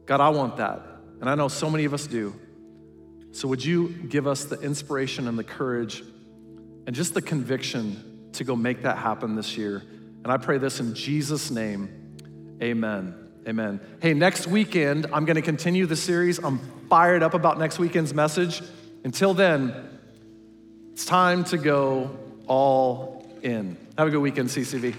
God, 0.06 0.20
I 0.20 0.30
want 0.30 0.58
that. 0.58 0.82
And 1.22 1.30
I 1.30 1.36
know 1.36 1.48
so 1.48 1.70
many 1.70 1.86
of 1.86 1.94
us 1.94 2.08
do. 2.08 2.34
So 3.32 3.48
would 3.48 3.64
you 3.64 3.90
give 3.90 4.28
us 4.28 4.46
the 4.46 4.60
inspiration 4.60 5.28
and 5.28 5.38
the 5.38 5.44
courage 5.44 6.04
and 6.86 6.96
just 6.96 7.14
the 7.14 7.22
conviction 7.22 8.30
to 8.34 8.44
go 8.44 8.56
make 8.56 8.84
that 8.84 8.98
happen 8.98 9.36
this 9.36 9.58
year? 9.58 9.84
And 10.24 10.32
I 10.32 10.38
pray 10.38 10.58
this 10.58 10.80
in 10.80 10.96
Jesus' 10.96 11.52
name. 11.52 12.58
Amen. 12.62 13.27
Amen. 13.48 13.80
Hey, 14.02 14.14
next 14.14 14.46
weekend, 14.46 15.06
I'm 15.14 15.24
going 15.24 15.38
to 15.38 15.42
continue 15.42 15.86
the 15.86 15.96
series. 15.96 16.38
I'm 16.38 16.60
fired 16.90 17.24
up 17.24 17.34
about 17.34 17.58
next 17.58 17.80
weekend's 17.80 18.14
message. 18.14 18.62
Until 19.06 19.34
then, 19.34 19.74
it's 20.92 21.06
time 21.06 21.46
to 21.46 21.58
go 21.58 22.12
all 22.46 23.26
in. 23.42 23.78
Have 23.98 24.10
a 24.10 24.12
good 24.12 24.20
weekend, 24.20 24.50
CCV. 24.50 24.94